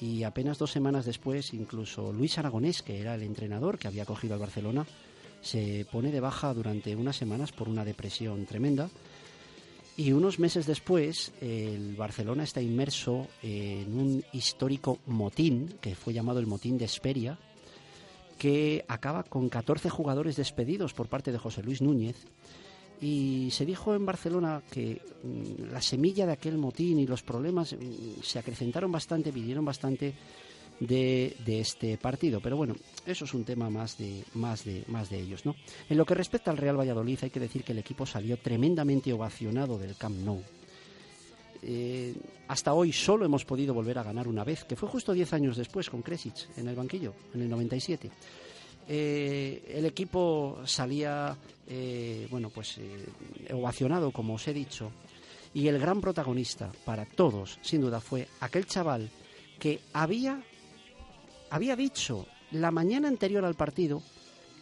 y 0.00 0.22
apenas 0.22 0.56
dos 0.56 0.72
semanas 0.72 1.04
después 1.04 1.52
incluso 1.52 2.14
Luis 2.14 2.38
Aragonés, 2.38 2.80
que 2.80 2.98
era 2.98 3.14
el 3.14 3.24
entrenador 3.24 3.78
que 3.78 3.88
había 3.88 4.06
cogido 4.06 4.32
al 4.32 4.40
Barcelona, 4.40 4.86
se 5.42 5.86
pone 5.92 6.10
de 6.10 6.20
baja 6.20 6.54
durante 6.54 6.96
unas 6.96 7.16
semanas 7.16 7.52
por 7.52 7.68
una 7.68 7.84
depresión 7.84 8.46
tremenda. 8.46 8.88
Y 9.98 10.12
unos 10.12 10.38
meses 10.38 10.66
después, 10.66 11.32
el 11.42 11.94
Barcelona 11.94 12.42
está 12.42 12.62
inmerso 12.62 13.28
en 13.42 13.96
un 13.96 14.24
histórico 14.32 14.98
motín, 15.06 15.74
que 15.82 15.94
fue 15.94 16.14
llamado 16.14 16.40
el 16.40 16.46
motín 16.46 16.78
de 16.78 16.86
Esperia, 16.86 17.38
que 18.38 18.84
acaba 18.88 19.22
con 19.24 19.48
14 19.48 19.90
jugadores 19.90 20.36
despedidos 20.36 20.92
por 20.92 21.08
parte 21.08 21.32
de 21.32 21.38
José 21.38 21.62
Luis 21.62 21.82
Núñez. 21.82 22.16
Y 23.00 23.48
se 23.50 23.66
dijo 23.66 23.94
en 23.94 24.06
Barcelona 24.06 24.62
que 24.70 25.02
mm, 25.22 25.72
la 25.72 25.82
semilla 25.82 26.26
de 26.26 26.32
aquel 26.32 26.58
motín 26.58 26.98
y 26.98 27.06
los 27.06 27.22
problemas 27.22 27.72
mm, 27.72 28.22
se 28.22 28.38
acrecentaron 28.38 28.90
bastante, 28.92 29.30
vinieron 29.30 29.64
bastante 29.64 30.14
de, 30.80 31.36
de 31.44 31.60
este 31.60 31.98
partido. 31.98 32.40
Pero 32.40 32.56
bueno, 32.56 32.74
eso 33.06 33.24
es 33.24 33.34
un 33.34 33.44
tema 33.44 33.68
más 33.70 33.98
de, 33.98 34.24
más, 34.34 34.64
de, 34.64 34.84
más 34.88 35.10
de 35.10 35.20
ellos. 35.20 35.44
¿no? 35.44 35.54
En 35.88 35.96
lo 35.96 36.06
que 36.06 36.14
respecta 36.14 36.50
al 36.50 36.56
Real 36.56 36.78
Valladolid, 36.78 37.18
hay 37.22 37.30
que 37.30 37.40
decir 37.40 37.64
que 37.64 37.72
el 37.72 37.78
equipo 37.78 38.06
salió 38.06 38.36
tremendamente 38.38 39.12
ovacionado 39.12 39.78
del 39.78 39.96
Camp 39.96 40.16
Nou. 40.18 40.42
Eh, 41.66 42.14
hasta 42.48 42.74
hoy 42.74 42.92
solo 42.92 43.24
hemos 43.24 43.44
podido 43.44 43.72
volver 43.72 43.98
a 43.98 44.02
ganar 44.02 44.28
una 44.28 44.44
vez, 44.44 44.64
que 44.64 44.76
fue 44.76 44.88
justo 44.88 45.12
10 45.12 45.32
años 45.32 45.56
después 45.56 45.88
con 45.88 46.02
Kresic 46.02 46.48
en 46.58 46.68
el 46.68 46.76
banquillo, 46.76 47.14
en 47.34 47.42
el 47.42 47.48
97. 47.48 48.10
Eh, 48.86 49.64
el 49.68 49.86
equipo 49.86 50.60
salía, 50.66 51.36
eh, 51.66 52.26
bueno, 52.30 52.50
pues 52.50 52.78
eh, 52.78 53.06
ovacionado, 53.52 54.10
como 54.10 54.34
os 54.34 54.46
he 54.46 54.52
dicho, 54.52 54.90
y 55.54 55.68
el 55.68 55.78
gran 55.78 56.00
protagonista 56.00 56.70
para 56.84 57.06
todos, 57.06 57.58
sin 57.62 57.80
duda, 57.80 58.00
fue 58.00 58.28
aquel 58.40 58.66
chaval 58.66 59.08
que 59.58 59.80
había, 59.94 60.42
había 61.48 61.76
dicho 61.76 62.26
la 62.50 62.70
mañana 62.70 63.08
anterior 63.08 63.44
al 63.44 63.54
partido 63.54 64.02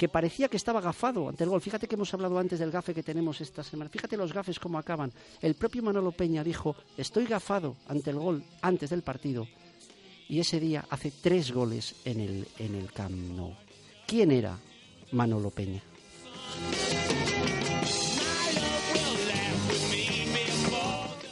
que 0.03 0.09
parecía 0.09 0.49
que 0.49 0.57
estaba 0.57 0.81
gafado 0.81 1.29
ante 1.29 1.45
el 1.45 1.51
gol. 1.51 1.61
Fíjate 1.61 1.87
que 1.87 1.95
hemos 1.95 2.13
hablado 2.13 2.37
antes 2.37 2.59
del 2.59 2.73
gafe 2.73 2.93
que 2.93 3.05
tenemos 3.05 3.41
esta 3.41 3.63
semana. 3.63 3.89
Fíjate 3.89 4.17
los 4.17 4.33
gafes 4.33 4.59
cómo 4.59 4.77
acaban. 4.77 5.13
El 5.41 5.55
propio 5.55 5.81
Manolo 5.81 6.11
Peña 6.11 6.43
dijo, 6.43 6.75
estoy 6.97 7.25
gafado 7.25 7.77
ante 7.87 8.11
el 8.11 8.19
gol 8.19 8.43
antes 8.63 8.91
del 8.91 9.03
partido. 9.03 9.47
Y 10.29 10.41
ese 10.41 10.59
día 10.59 10.85
hace 10.91 11.13
tres 11.13 11.53
goles 11.53 11.95
en 12.05 12.19
el, 12.19 12.49
en 12.59 12.75
el 12.75 12.91
Camp 12.91 13.15
Nou. 13.15 13.55
¿Quién 14.05 14.33
era 14.33 14.59
Manolo 15.13 15.51
Peña? 15.51 15.81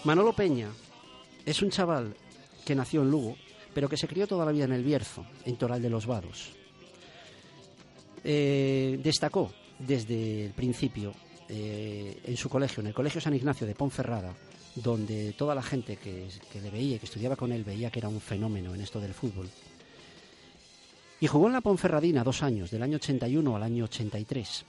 Manolo 0.04 0.32
Peña 0.32 0.68
es 1.44 1.60
un 1.60 1.70
chaval 1.70 2.14
que 2.64 2.76
nació 2.76 3.02
en 3.02 3.10
Lugo, 3.10 3.36
pero 3.74 3.88
que 3.88 3.96
se 3.96 4.06
crió 4.06 4.28
toda 4.28 4.46
la 4.46 4.52
vida 4.52 4.66
en 4.66 4.72
el 4.74 4.84
Bierzo, 4.84 5.26
en 5.44 5.56
Toral 5.56 5.82
de 5.82 5.90
los 5.90 6.06
Vados. 6.06 6.60
Eh, 8.22 9.00
destacó 9.02 9.50
desde 9.78 10.46
el 10.46 10.52
principio 10.52 11.12
eh, 11.48 12.20
en 12.24 12.36
su 12.36 12.48
colegio, 12.48 12.80
en 12.80 12.88
el 12.88 12.94
Colegio 12.94 13.20
San 13.20 13.34
Ignacio 13.34 13.66
de 13.66 13.74
Ponferrada, 13.74 14.34
donde 14.74 15.32
toda 15.32 15.54
la 15.54 15.62
gente 15.62 15.96
que, 15.96 16.28
que 16.52 16.60
le 16.60 16.70
veía 16.70 16.98
que 16.98 17.06
estudiaba 17.06 17.36
con 17.36 17.50
él 17.52 17.64
veía 17.64 17.90
que 17.90 17.98
era 17.98 18.08
un 18.08 18.20
fenómeno 18.20 18.74
en 18.74 18.80
esto 18.80 19.00
del 19.00 19.14
fútbol. 19.14 19.48
Y 21.20 21.26
jugó 21.26 21.48
en 21.48 21.52
la 21.52 21.60
Ponferradina 21.60 22.24
dos 22.24 22.42
años, 22.42 22.70
del 22.70 22.82
año 22.82 22.96
81 22.96 23.56
al 23.56 23.62
año 23.62 23.84
83. 23.84 24.64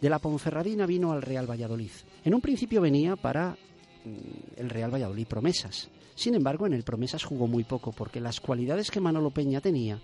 De 0.00 0.10
la 0.10 0.18
Ponferradina 0.18 0.86
vino 0.86 1.12
al 1.12 1.22
Real 1.22 1.50
Valladolid. 1.50 1.90
En 2.24 2.34
un 2.34 2.40
principio 2.40 2.80
venía 2.80 3.16
para 3.16 3.56
mm, 4.04 4.60
el 4.60 4.70
Real 4.70 4.92
Valladolid 4.92 5.26
Promesas. 5.26 5.88
Sin 6.14 6.34
embargo, 6.34 6.66
en 6.66 6.74
el 6.74 6.82
Promesas 6.82 7.24
jugó 7.24 7.46
muy 7.46 7.64
poco 7.64 7.92
porque 7.92 8.20
las 8.20 8.40
cualidades 8.40 8.90
que 8.90 9.00
Manolo 9.00 9.30
Peña 9.30 9.60
tenía 9.60 10.00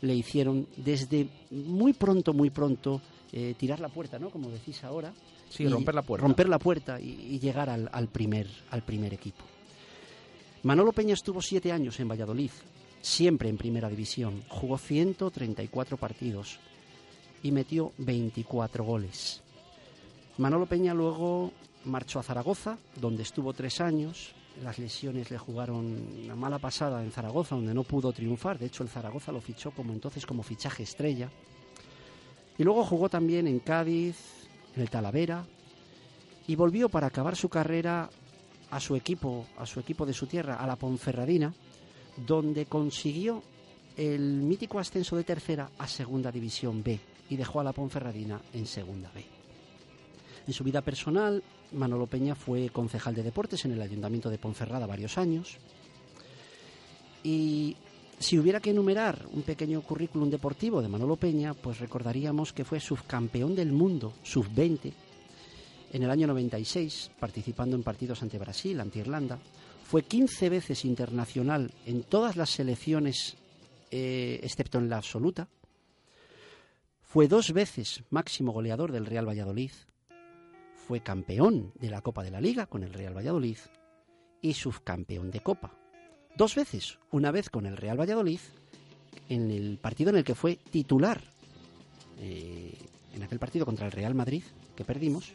le 0.00 0.14
hicieron 0.14 0.66
desde 0.76 1.28
muy 1.50 1.92
pronto, 1.92 2.32
muy 2.32 2.50
pronto, 2.50 3.00
eh, 3.32 3.54
tirar 3.58 3.80
la 3.80 3.88
puerta, 3.88 4.18
¿no? 4.18 4.30
Como 4.30 4.50
decís 4.50 4.82
ahora. 4.84 5.12
Sí, 5.48 5.64
y 5.64 5.68
romper 5.68 5.94
la 5.94 6.02
puerta. 6.02 6.26
Romper 6.26 6.48
la 6.48 6.58
puerta 6.58 7.00
y, 7.00 7.34
y 7.34 7.38
llegar 7.38 7.70
al, 7.70 7.88
al 7.92 8.08
primer, 8.08 8.48
al 8.70 8.82
primer 8.82 9.14
equipo. 9.14 9.44
Manolo 10.62 10.92
Peña 10.92 11.14
estuvo 11.14 11.40
siete 11.40 11.70
años 11.70 12.00
en 12.00 12.08
Valladolid, 12.08 12.50
siempre 13.00 13.48
en 13.48 13.56
primera 13.56 13.88
división. 13.88 14.42
Jugó 14.48 14.78
134 14.78 15.96
partidos 15.96 16.58
y 17.42 17.52
metió 17.52 17.92
24 17.98 18.84
goles. 18.84 19.42
Manolo 20.38 20.66
Peña 20.66 20.92
luego 20.92 21.52
marchó 21.84 22.18
a 22.18 22.22
Zaragoza, 22.22 22.78
donde 23.00 23.22
estuvo 23.22 23.52
tres 23.52 23.80
años. 23.80 24.32
Las 24.62 24.78
lesiones 24.78 25.30
le 25.30 25.38
jugaron 25.38 25.84
una 26.24 26.34
mala 26.34 26.58
pasada 26.58 27.02
en 27.02 27.12
Zaragoza, 27.12 27.54
donde 27.54 27.74
no 27.74 27.82
pudo 27.82 28.12
triunfar. 28.12 28.58
De 28.58 28.66
hecho, 28.66 28.82
el 28.82 28.88
Zaragoza 28.88 29.32
lo 29.32 29.40
fichó 29.40 29.70
como 29.70 29.92
entonces 29.92 30.24
como 30.24 30.42
fichaje 30.42 30.82
estrella. 30.82 31.30
Y 32.58 32.64
luego 32.64 32.84
jugó 32.84 33.08
también 33.08 33.46
en 33.46 33.58
Cádiz, 33.58 34.16
en 34.74 34.82
el 34.82 34.90
Talavera, 34.90 35.44
y 36.46 36.54
volvió 36.54 36.88
para 36.88 37.08
acabar 37.08 37.36
su 37.36 37.48
carrera 37.48 38.08
a 38.70 38.80
su 38.80 38.96
equipo, 38.96 39.46
a 39.58 39.66
su 39.66 39.78
equipo 39.80 40.06
de 40.06 40.14
su 40.14 40.26
tierra, 40.26 40.56
a 40.56 40.66
la 40.66 40.76
Ponferradina, 40.76 41.52
donde 42.26 42.66
consiguió 42.66 43.42
el 43.96 44.20
mítico 44.20 44.78
ascenso 44.78 45.16
de 45.16 45.24
tercera 45.24 45.70
a 45.78 45.86
Segunda 45.86 46.30
División 46.30 46.82
B 46.82 46.98
y 47.30 47.36
dejó 47.36 47.60
a 47.60 47.64
la 47.64 47.72
Ponferradina 47.72 48.40
en 48.52 48.66
Segunda 48.66 49.10
B. 49.14 49.35
En 50.46 50.52
su 50.52 50.62
vida 50.62 50.80
personal, 50.80 51.42
Manolo 51.72 52.06
Peña 52.06 52.34
fue 52.34 52.68
concejal 52.70 53.14
de 53.14 53.24
deportes 53.24 53.64
en 53.64 53.72
el 53.72 53.82
Ayuntamiento 53.82 54.30
de 54.30 54.38
Ponferrada 54.38 54.86
varios 54.86 55.18
años. 55.18 55.58
Y 57.24 57.76
si 58.18 58.38
hubiera 58.38 58.60
que 58.60 58.70
enumerar 58.70 59.26
un 59.32 59.42
pequeño 59.42 59.82
currículum 59.82 60.30
deportivo 60.30 60.80
de 60.80 60.88
Manolo 60.88 61.16
Peña, 61.16 61.54
pues 61.54 61.80
recordaríamos 61.80 62.52
que 62.52 62.64
fue 62.64 62.78
subcampeón 62.78 63.56
del 63.56 63.72
mundo, 63.72 64.14
sub-20, 64.22 64.92
en 65.92 66.02
el 66.02 66.10
año 66.10 66.28
96, 66.28 67.10
participando 67.18 67.74
en 67.74 67.82
partidos 67.82 68.22
ante 68.22 68.38
Brasil, 68.38 68.78
ante 68.80 69.00
Irlanda. 69.00 69.38
Fue 69.82 70.02
15 70.02 70.48
veces 70.48 70.84
internacional 70.84 71.72
en 71.86 72.04
todas 72.04 72.36
las 72.36 72.50
selecciones, 72.50 73.36
eh, 73.90 74.40
excepto 74.42 74.78
en 74.78 74.88
la 74.88 74.98
absoluta. 74.98 75.48
Fue 77.02 77.28
dos 77.28 77.52
veces 77.52 78.02
máximo 78.10 78.52
goleador 78.52 78.92
del 78.92 79.06
Real 79.06 79.28
Valladolid. 79.28 79.70
Fue 80.86 81.00
campeón 81.00 81.72
de 81.80 81.90
la 81.90 82.00
Copa 82.00 82.22
de 82.22 82.30
la 82.30 82.40
Liga 82.40 82.66
con 82.66 82.84
el 82.84 82.92
Real 82.92 83.16
Valladolid 83.16 83.58
y 84.40 84.54
subcampeón 84.54 85.32
de 85.32 85.40
Copa. 85.40 85.76
Dos 86.36 86.54
veces, 86.54 87.00
una 87.10 87.32
vez 87.32 87.50
con 87.50 87.66
el 87.66 87.76
Real 87.76 87.98
Valladolid, 87.98 88.38
en 89.28 89.50
el 89.50 89.78
partido 89.78 90.10
en 90.10 90.16
el 90.16 90.24
que 90.24 90.36
fue 90.36 90.54
titular, 90.56 91.20
eh, 92.20 92.78
en 93.12 93.22
aquel 93.24 93.40
partido 93.40 93.66
contra 93.66 93.86
el 93.86 93.92
Real 93.92 94.14
Madrid, 94.14 94.44
que 94.76 94.84
perdimos, 94.84 95.32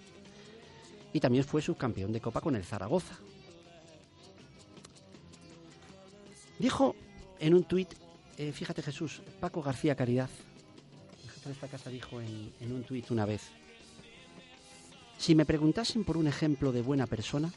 y 1.12 1.20
también 1.20 1.44
fue 1.44 1.62
subcampeón 1.62 2.14
de 2.14 2.22
Copa 2.22 2.40
con 2.40 2.56
el 2.56 2.64
Zaragoza. 2.64 3.18
Dijo 6.60 6.96
en 7.40 7.56
un 7.56 7.66
tuit, 7.66 7.90
eh, 8.38 8.54
fíjate 8.54 8.82
Jesús, 8.82 9.22
Paco 9.42 9.62
García 9.62 9.96
Caridad, 9.96 10.30
el 11.24 11.30
jefe 11.30 11.50
de 11.50 11.54
esta 11.56 11.68
casa 11.68 11.90
dijo 11.90 12.22
en, 12.22 12.54
en 12.62 12.72
un 12.72 12.84
tuit 12.84 13.12
una 13.12 13.26
vez, 13.26 13.52
si 15.22 15.36
me 15.36 15.46
preguntasen 15.46 16.04
por 16.04 16.18
un 16.18 16.26
ejemplo 16.26 16.72
de 16.72 16.82
buena 16.82 17.06
persona, 17.06 17.54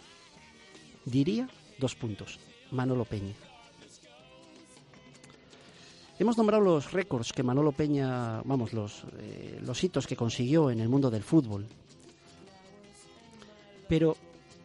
diría 1.07 1.49
dos 1.79 1.95
puntos, 1.95 2.39
Manolo 2.71 3.07
Peña. 3.07 3.33
Hemos 6.19 6.37
nombrado 6.37 6.63
los 6.63 6.93
récords 6.93 7.33
que 7.33 7.43
Manolo 7.43 7.73
Peña, 7.73 8.43
vamos, 8.43 8.75
los, 8.75 9.05
eh, 9.19 9.61
los 9.63 9.83
hitos 9.83 10.07
que 10.07 10.15
consiguió 10.15 10.71
en 10.71 10.81
el 10.81 10.91
mundo 10.91 11.11
del 11.11 11.23
fútbol. 11.23 11.67
Pero 13.89 14.15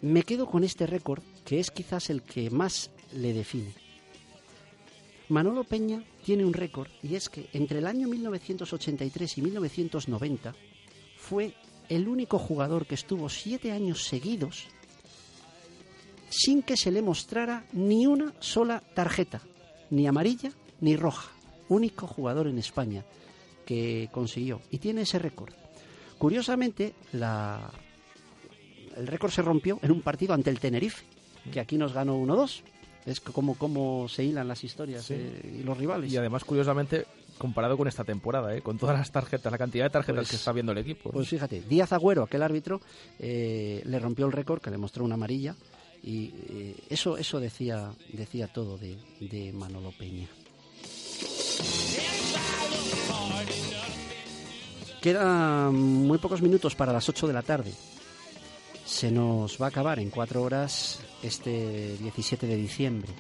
me 0.02 0.24
quedo 0.24 0.46
con 0.46 0.66
este 0.66 0.86
récord 0.86 1.24
que 1.46 1.62
es 1.62 1.72
quizás 1.72 2.10
el 2.10 2.22
que 2.22 2.50
más 2.50 2.92
le 3.14 3.32
define. 3.32 3.74
Manolo 5.30 5.64
Peña 5.64 6.04
tiene 6.26 6.44
un 6.44 6.54
récord 6.54 6.90
y 7.02 7.16
es 7.16 7.30
que 7.30 7.48
entre 7.54 7.80
el 7.80 7.88
año 7.88 8.10
1983 8.10 9.38
y 9.38 9.42
1990 9.42 10.54
fue 11.18 11.54
el 11.90 12.08
único 12.08 12.38
jugador 12.40 12.86
que 12.86 12.96
estuvo 12.96 13.28
siete 13.30 13.72
años 13.72 14.04
seguidos 14.04 14.68
sin 16.30 16.62
que 16.62 16.78
se 16.78 16.92
le 16.92 17.02
mostrara 17.02 17.66
ni 17.74 18.06
una 18.06 18.34
sola 18.40 18.82
tarjeta, 18.94 19.42
ni 19.90 20.08
amarilla 20.08 20.52
ni 20.82 20.96
roja. 20.96 21.32
Único 21.70 22.08
jugador 22.08 22.48
en 22.48 22.58
España 22.60 23.04
que 23.66 24.10
consiguió 24.12 24.62
y 24.72 24.78
tiene 24.78 25.02
ese 25.02 25.20
récord. 25.20 25.54
Curiosamente, 26.18 26.94
la, 27.14 27.72
el 28.96 29.08
récord 29.08 29.32
se 29.32 29.42
rompió 29.42 29.80
en 29.82 29.92
un 29.92 30.02
partido 30.02 30.34
ante 30.34 30.50
el 30.50 30.60
Tenerife, 30.60 31.04
que 31.52 31.60
aquí 31.60 31.78
nos 31.78 31.94
ganó 31.94 32.18
1-2. 32.20 32.62
Es 33.06 33.20
como, 33.22 33.56
como 33.58 34.08
se 34.10 34.24
hilan 34.24 34.48
las 34.48 34.64
historias 34.64 35.06
Sí. 35.06 35.14
eh, 35.18 35.58
y 35.62 35.64
los 35.64 35.78
rivales. 35.78 36.12
Y 36.12 36.18
además, 36.18 36.44
curiosamente, 36.44 37.06
comparado 37.40 37.76
con 37.78 37.88
esta 37.88 38.04
temporada, 38.04 38.56
¿eh? 38.56 38.62
con 38.62 38.78
todas 38.78 38.96
las 38.96 39.12
tarjetas, 39.12 39.52
la 39.52 39.58
cantidad 39.58 39.86
de 39.86 39.90
tarjetas 39.90 40.20
Pues- 40.20 40.30
que 40.30 40.36
está 40.36 40.52
viendo 40.52 40.72
el 40.74 40.78
equipo. 40.78 41.10
¿no? 41.10 41.14
Pues 41.14 41.28
fíjate, 41.30 41.62
Díaz 41.68 41.92
Agüero, 41.94 42.22
aquel 42.24 42.44
árbitro, 42.44 42.80
eh, 43.18 43.82
le 43.86 43.98
rompió 44.00 44.28
el 44.28 44.32
récord, 44.32 44.62
que 44.62 44.70
le 44.70 44.78
mostró 44.78 45.04
una 45.04 45.16
amarilla, 45.16 45.56
y 46.04 46.32
eh, 46.50 46.76
eso, 46.90 47.18
eso 47.18 47.40
decía, 47.40 47.92
decía 48.14 48.48
todo 48.48 48.78
de, 48.78 48.98
de 49.20 49.52
Manolo 49.52 49.92
Peña. 49.98 50.28
Quedan 55.02 55.74
muy 55.76 56.18
pocos 56.18 56.42
minutos 56.42 56.76
para 56.76 56.92
las 56.94 57.08
8 57.08 57.28
de 57.28 57.34
la 57.34 57.42
tarde. 57.42 57.74
Se 58.86 59.12
nos 59.12 59.62
va 59.62 59.68
a 59.68 59.70
acabar 59.70 60.00
en 60.00 60.10
cuatro 60.10 60.44
horas 60.44 61.00
este 61.24 61.96
17 61.98 62.48
de 62.48 62.56
diciembre. 62.56 63.12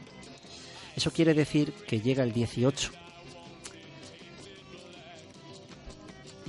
Eso 0.95 1.11
quiere 1.11 1.33
decir 1.33 1.71
que 1.87 2.01
llega 2.01 2.23
el 2.23 2.33
18. 2.33 2.91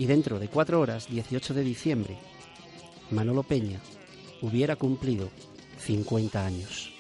Y 0.00 0.06
dentro 0.06 0.38
de 0.38 0.48
cuatro 0.48 0.80
horas, 0.80 1.08
18 1.10 1.52
de 1.52 1.62
diciembre, 1.62 2.16
Manolo 3.10 3.42
Peña 3.42 3.82
hubiera 4.40 4.74
cumplido 4.74 5.28
50 5.78 6.42
años. 6.42 6.90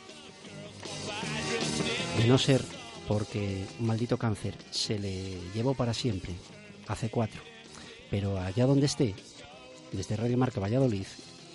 De 2.18 2.26
no 2.28 2.36
ser 2.36 2.62
porque 3.08 3.64
un 3.78 3.86
maldito 3.86 4.18
cáncer 4.18 4.54
se 4.70 4.98
le 4.98 5.40
llevó 5.54 5.72
para 5.72 5.94
siempre, 5.94 6.34
hace 6.88 7.08
cuatro. 7.08 7.40
Pero 8.10 8.38
allá 8.38 8.66
donde 8.66 8.84
esté, 8.84 9.14
desde 9.92 10.16
Radio 10.16 10.36
Marca 10.36 10.60
Valladolid 10.60 11.06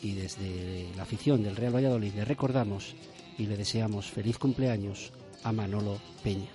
y 0.01 0.13
desde 0.13 0.89
la 0.97 1.03
afición 1.03 1.43
del 1.43 1.57
Real 1.57 1.75
Valladolid, 1.75 2.15
le 2.15 2.25
recordamos 2.25 2.95
y 3.37 3.45
le 3.45 3.55
deseamos 3.55 4.07
feliz 4.09 4.39
cumpleaños 4.39 5.11
a 5.43 5.51
Manolo 5.51 5.99
Peña. 6.23 6.49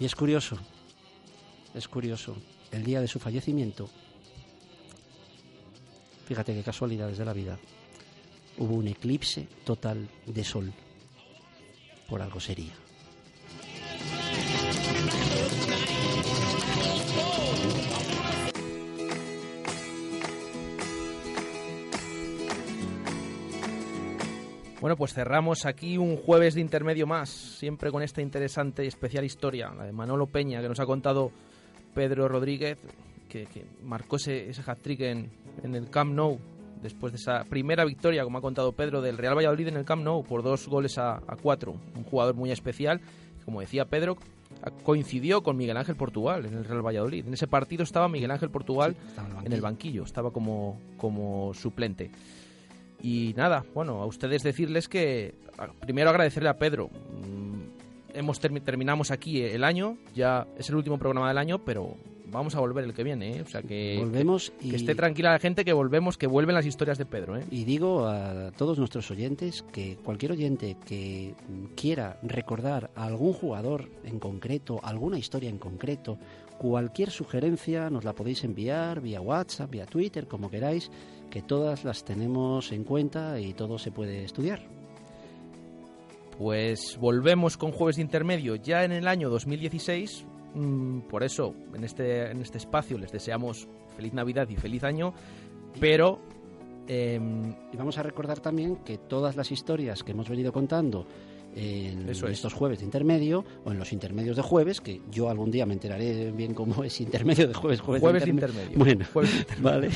Y 0.00 0.04
es 0.04 0.14
curioso, 0.14 0.58
es 1.74 1.88
curioso, 1.88 2.36
el 2.72 2.84
día 2.84 3.00
de 3.00 3.08
su 3.08 3.18
fallecimiento, 3.18 3.88
fíjate 6.26 6.54
qué 6.54 6.62
casualidades 6.62 7.18
de 7.18 7.24
la 7.24 7.32
vida, 7.32 7.58
hubo 8.58 8.74
un 8.74 8.88
eclipse 8.88 9.46
total 9.64 10.08
de 10.26 10.44
sol. 10.44 10.72
Por 12.08 12.20
algo 12.20 12.40
sería. 12.40 12.83
Bueno, 24.84 24.98
pues 24.98 25.14
cerramos 25.14 25.64
aquí 25.64 25.96
un 25.96 26.18
jueves 26.18 26.54
de 26.54 26.60
intermedio 26.60 27.06
más, 27.06 27.30
siempre 27.30 27.90
con 27.90 28.02
esta 28.02 28.20
interesante 28.20 28.84
y 28.84 28.88
especial 28.88 29.24
historia, 29.24 29.72
la 29.74 29.84
de 29.84 29.92
Manolo 29.92 30.26
Peña, 30.26 30.60
que 30.60 30.68
nos 30.68 30.78
ha 30.78 30.84
contado 30.84 31.30
Pedro 31.94 32.28
Rodríguez, 32.28 32.76
que, 33.26 33.46
que 33.46 33.64
marcó 33.82 34.16
ese, 34.16 34.50
ese 34.50 34.60
hat-trick 34.60 35.00
en, 35.00 35.30
en 35.62 35.74
el 35.74 35.88
Camp 35.88 36.12
Nou 36.12 36.38
después 36.82 37.14
de 37.14 37.16
esa 37.16 37.44
primera 37.44 37.86
victoria, 37.86 38.24
como 38.24 38.36
ha 38.36 38.42
contado 38.42 38.72
Pedro, 38.72 39.00
del 39.00 39.16
Real 39.16 39.34
Valladolid 39.34 39.68
en 39.68 39.78
el 39.78 39.86
Camp 39.86 40.04
Nou 40.04 40.22
por 40.22 40.42
dos 40.42 40.68
goles 40.68 40.98
a, 40.98 41.14
a 41.16 41.36
cuatro. 41.40 41.80
Un 41.96 42.04
jugador 42.04 42.34
muy 42.34 42.52
especial, 42.52 43.00
como 43.46 43.62
decía 43.62 43.86
Pedro, 43.86 44.18
coincidió 44.82 45.42
con 45.42 45.56
Miguel 45.56 45.78
Ángel 45.78 45.96
Portugal 45.96 46.44
en 46.44 46.52
el 46.52 46.64
Real 46.66 46.86
Valladolid. 46.86 47.26
En 47.26 47.32
ese 47.32 47.46
partido 47.46 47.84
estaba 47.84 48.06
Miguel 48.10 48.32
Ángel 48.32 48.50
Portugal 48.50 48.94
Sí, 49.00 49.08
estaba 49.08 49.28
en 49.30 49.36
el 49.38 49.46
en 49.46 49.52
el 49.54 49.60
banquillo, 49.62 50.04
estaba 50.04 50.30
como, 50.30 50.78
como 50.98 51.54
suplente. 51.54 52.10
Y 53.04 53.34
nada, 53.36 53.64
bueno, 53.74 54.00
a 54.02 54.06
ustedes 54.06 54.42
decirles 54.42 54.88
que 54.88 55.34
primero 55.80 56.08
agradecerle 56.08 56.48
a 56.48 56.56
Pedro. 56.56 56.88
Mm, 56.88 57.44
Hemos 58.16 58.40
termi- 58.40 58.62
terminamos 58.62 59.10
aquí 59.10 59.42
el 59.42 59.64
año, 59.64 59.96
ya 60.14 60.46
es 60.56 60.68
el 60.70 60.76
último 60.76 60.98
programa 60.98 61.26
del 61.28 61.36
año, 61.36 61.58
pero 61.64 61.96
vamos 62.30 62.54
a 62.54 62.60
volver 62.60 62.84
el 62.84 62.94
que 62.94 63.02
viene, 63.02 63.38
¿eh? 63.38 63.42
o 63.42 63.46
sea 63.46 63.60
que 63.60 63.96
Volvemos 63.98 64.50
que, 64.60 64.68
y- 64.68 64.70
que 64.70 64.76
esté 64.76 64.94
tranquila 64.94 65.32
la 65.32 65.40
gente 65.40 65.64
que 65.64 65.72
volvemos, 65.72 66.16
que 66.16 66.28
vuelven 66.28 66.54
las 66.54 66.64
historias 66.64 66.96
de 66.96 67.06
Pedro, 67.06 67.36
¿eh? 67.36 67.44
Y 67.50 67.64
digo 67.64 68.06
a 68.06 68.52
todos 68.56 68.78
nuestros 68.78 69.10
oyentes 69.10 69.64
que 69.72 69.96
cualquier 69.96 70.30
oyente 70.32 70.76
que 70.86 71.34
mm, 71.48 71.74
quiera 71.74 72.16
recordar 72.22 72.90
a 72.94 73.04
algún 73.06 73.32
jugador 73.32 73.88
en 74.04 74.20
concreto, 74.20 74.78
alguna 74.84 75.18
historia 75.18 75.50
en 75.50 75.58
concreto, 75.58 76.16
cualquier 76.56 77.10
sugerencia 77.10 77.90
nos 77.90 78.04
la 78.04 78.12
podéis 78.12 78.44
enviar 78.44 79.00
vía 79.00 79.20
WhatsApp, 79.20 79.70
vía 79.72 79.86
Twitter, 79.86 80.28
como 80.28 80.48
queráis, 80.50 80.88
que 81.34 81.42
todas 81.42 81.82
las 81.82 82.04
tenemos 82.04 82.70
en 82.70 82.84
cuenta 82.84 83.40
y 83.40 83.54
todo 83.54 83.76
se 83.76 83.90
puede 83.90 84.22
estudiar. 84.22 84.60
Pues 86.38 86.96
volvemos 87.00 87.56
con 87.56 87.72
Jueves 87.72 87.96
de 87.96 88.02
Intermedio 88.02 88.54
ya 88.54 88.84
en 88.84 88.92
el 88.92 89.08
año 89.08 89.28
2016. 89.30 90.24
Mm, 90.54 91.00
Por 91.00 91.24
eso, 91.24 91.56
en 91.74 91.82
este, 91.82 92.30
en 92.30 92.40
este 92.40 92.58
espacio 92.58 92.98
les 92.98 93.10
deseamos 93.10 93.66
feliz 93.96 94.14
Navidad 94.14 94.48
y 94.48 94.54
feliz 94.54 94.84
año. 94.84 95.12
Pero 95.80 96.20
em, 96.86 97.52
Y 97.72 97.76
vamos 97.76 97.98
a 97.98 98.04
recordar 98.04 98.38
también 98.38 98.76
que 98.84 98.96
todas 98.96 99.34
las 99.34 99.50
historias 99.50 100.04
que 100.04 100.12
hemos 100.12 100.28
venido 100.28 100.52
contando 100.52 101.04
en 101.56 102.08
Eso 102.08 102.26
es. 102.26 102.32
estos 102.32 102.52
jueves 102.52 102.80
de 102.80 102.84
intermedio 102.84 103.44
o 103.64 103.70
en 103.70 103.78
los 103.78 103.92
intermedios 103.92 104.36
de 104.36 104.42
jueves, 104.42 104.80
que 104.80 105.00
yo 105.10 105.28
algún 105.28 105.50
día 105.50 105.66
me 105.66 105.74
enteraré 105.74 106.32
bien 106.32 106.52
cómo 106.54 106.82
es 106.84 107.00
intermedio 107.00 107.46
de 107.48 107.54
jueves, 107.54 107.80
jueves, 107.80 108.00
Jueves 108.00 108.24
de 108.24 108.32
interme- 108.32 108.48
intermedio. 108.50 108.78
Bueno, 108.78 109.04
Jueves 109.12 109.34
intermedio. 109.38 109.62
vale. 109.70 109.90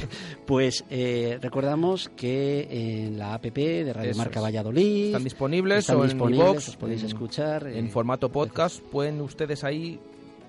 Pues 0.47 0.85
eh, 0.91 1.39
recordamos 1.43 2.11
que 2.17 2.69
en 3.07 3.19
la 3.19 3.35
app 3.35 3.45
de 3.45 3.93
Radio 3.93 4.11
Eso 4.11 4.19
Marca 4.19 4.39
es. 4.39 4.45
Valladolid 4.45 5.07
están 5.07 5.25
disponibles 5.25 5.79
están 5.81 5.97
o 5.97 6.01
en 6.03 6.09
disponibles, 6.11 6.45
iVoox, 6.49 6.69
os 6.69 6.77
podéis 6.77 7.01
en- 7.03 7.07
escuchar 7.09 7.67
en 7.67 7.87
eh, 7.87 7.89
formato 7.91 8.31
podcast. 8.31 8.81
Pueden 8.83 9.21
ustedes 9.21 9.65
ahí 9.65 9.99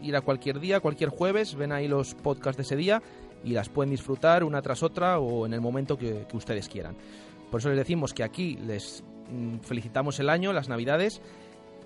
ir 0.01 0.15
a 0.15 0.21
cualquier 0.21 0.59
día, 0.59 0.79
cualquier 0.79 1.09
jueves, 1.09 1.55
ven 1.55 1.71
ahí 1.71 1.87
los 1.87 2.13
podcasts 2.15 2.57
de 2.57 2.63
ese 2.63 2.75
día 2.75 3.01
y 3.43 3.51
las 3.51 3.69
pueden 3.69 3.89
disfrutar 3.91 4.43
una 4.43 4.61
tras 4.61 4.83
otra 4.83 5.17
o 5.19 5.45
en 5.45 5.53
el 5.53 5.61
momento 5.61 5.97
que, 5.97 6.25
que 6.29 6.37
ustedes 6.37 6.69
quieran. 6.69 6.95
Por 7.49 7.59
eso 7.61 7.69
les 7.69 7.77
decimos 7.79 8.13
que 8.13 8.23
aquí 8.23 8.57
les 8.65 9.03
felicitamos 9.61 10.19
el 10.19 10.29
año, 10.29 10.53
las 10.53 10.69
navidades, 10.69 11.21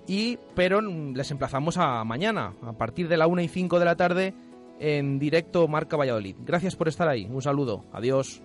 y 0.07 0.37
pero 0.55 0.81
mm, 0.81 1.15
les 1.15 1.31
emplazamos 1.31 1.77
a 1.77 2.03
mañana, 2.03 2.53
a 2.61 2.73
partir 2.73 3.07
de 3.07 3.17
la 3.17 3.27
1 3.27 3.41
y 3.41 3.47
5 3.47 3.79
de 3.79 3.85
la 3.85 3.95
tarde, 3.95 4.33
en 4.79 5.19
directo 5.19 5.67
Marca 5.67 5.97
Valladolid. 5.97 6.35
Gracias 6.39 6.75
por 6.75 6.87
estar 6.87 7.07
ahí. 7.07 7.27
Un 7.29 7.41
saludo. 7.41 7.85
Adiós. 7.93 8.41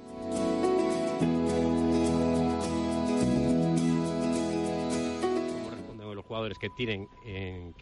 que 6.58 6.70
tienen 6.70 7.08
en, 7.24 7.72
que 7.72 7.76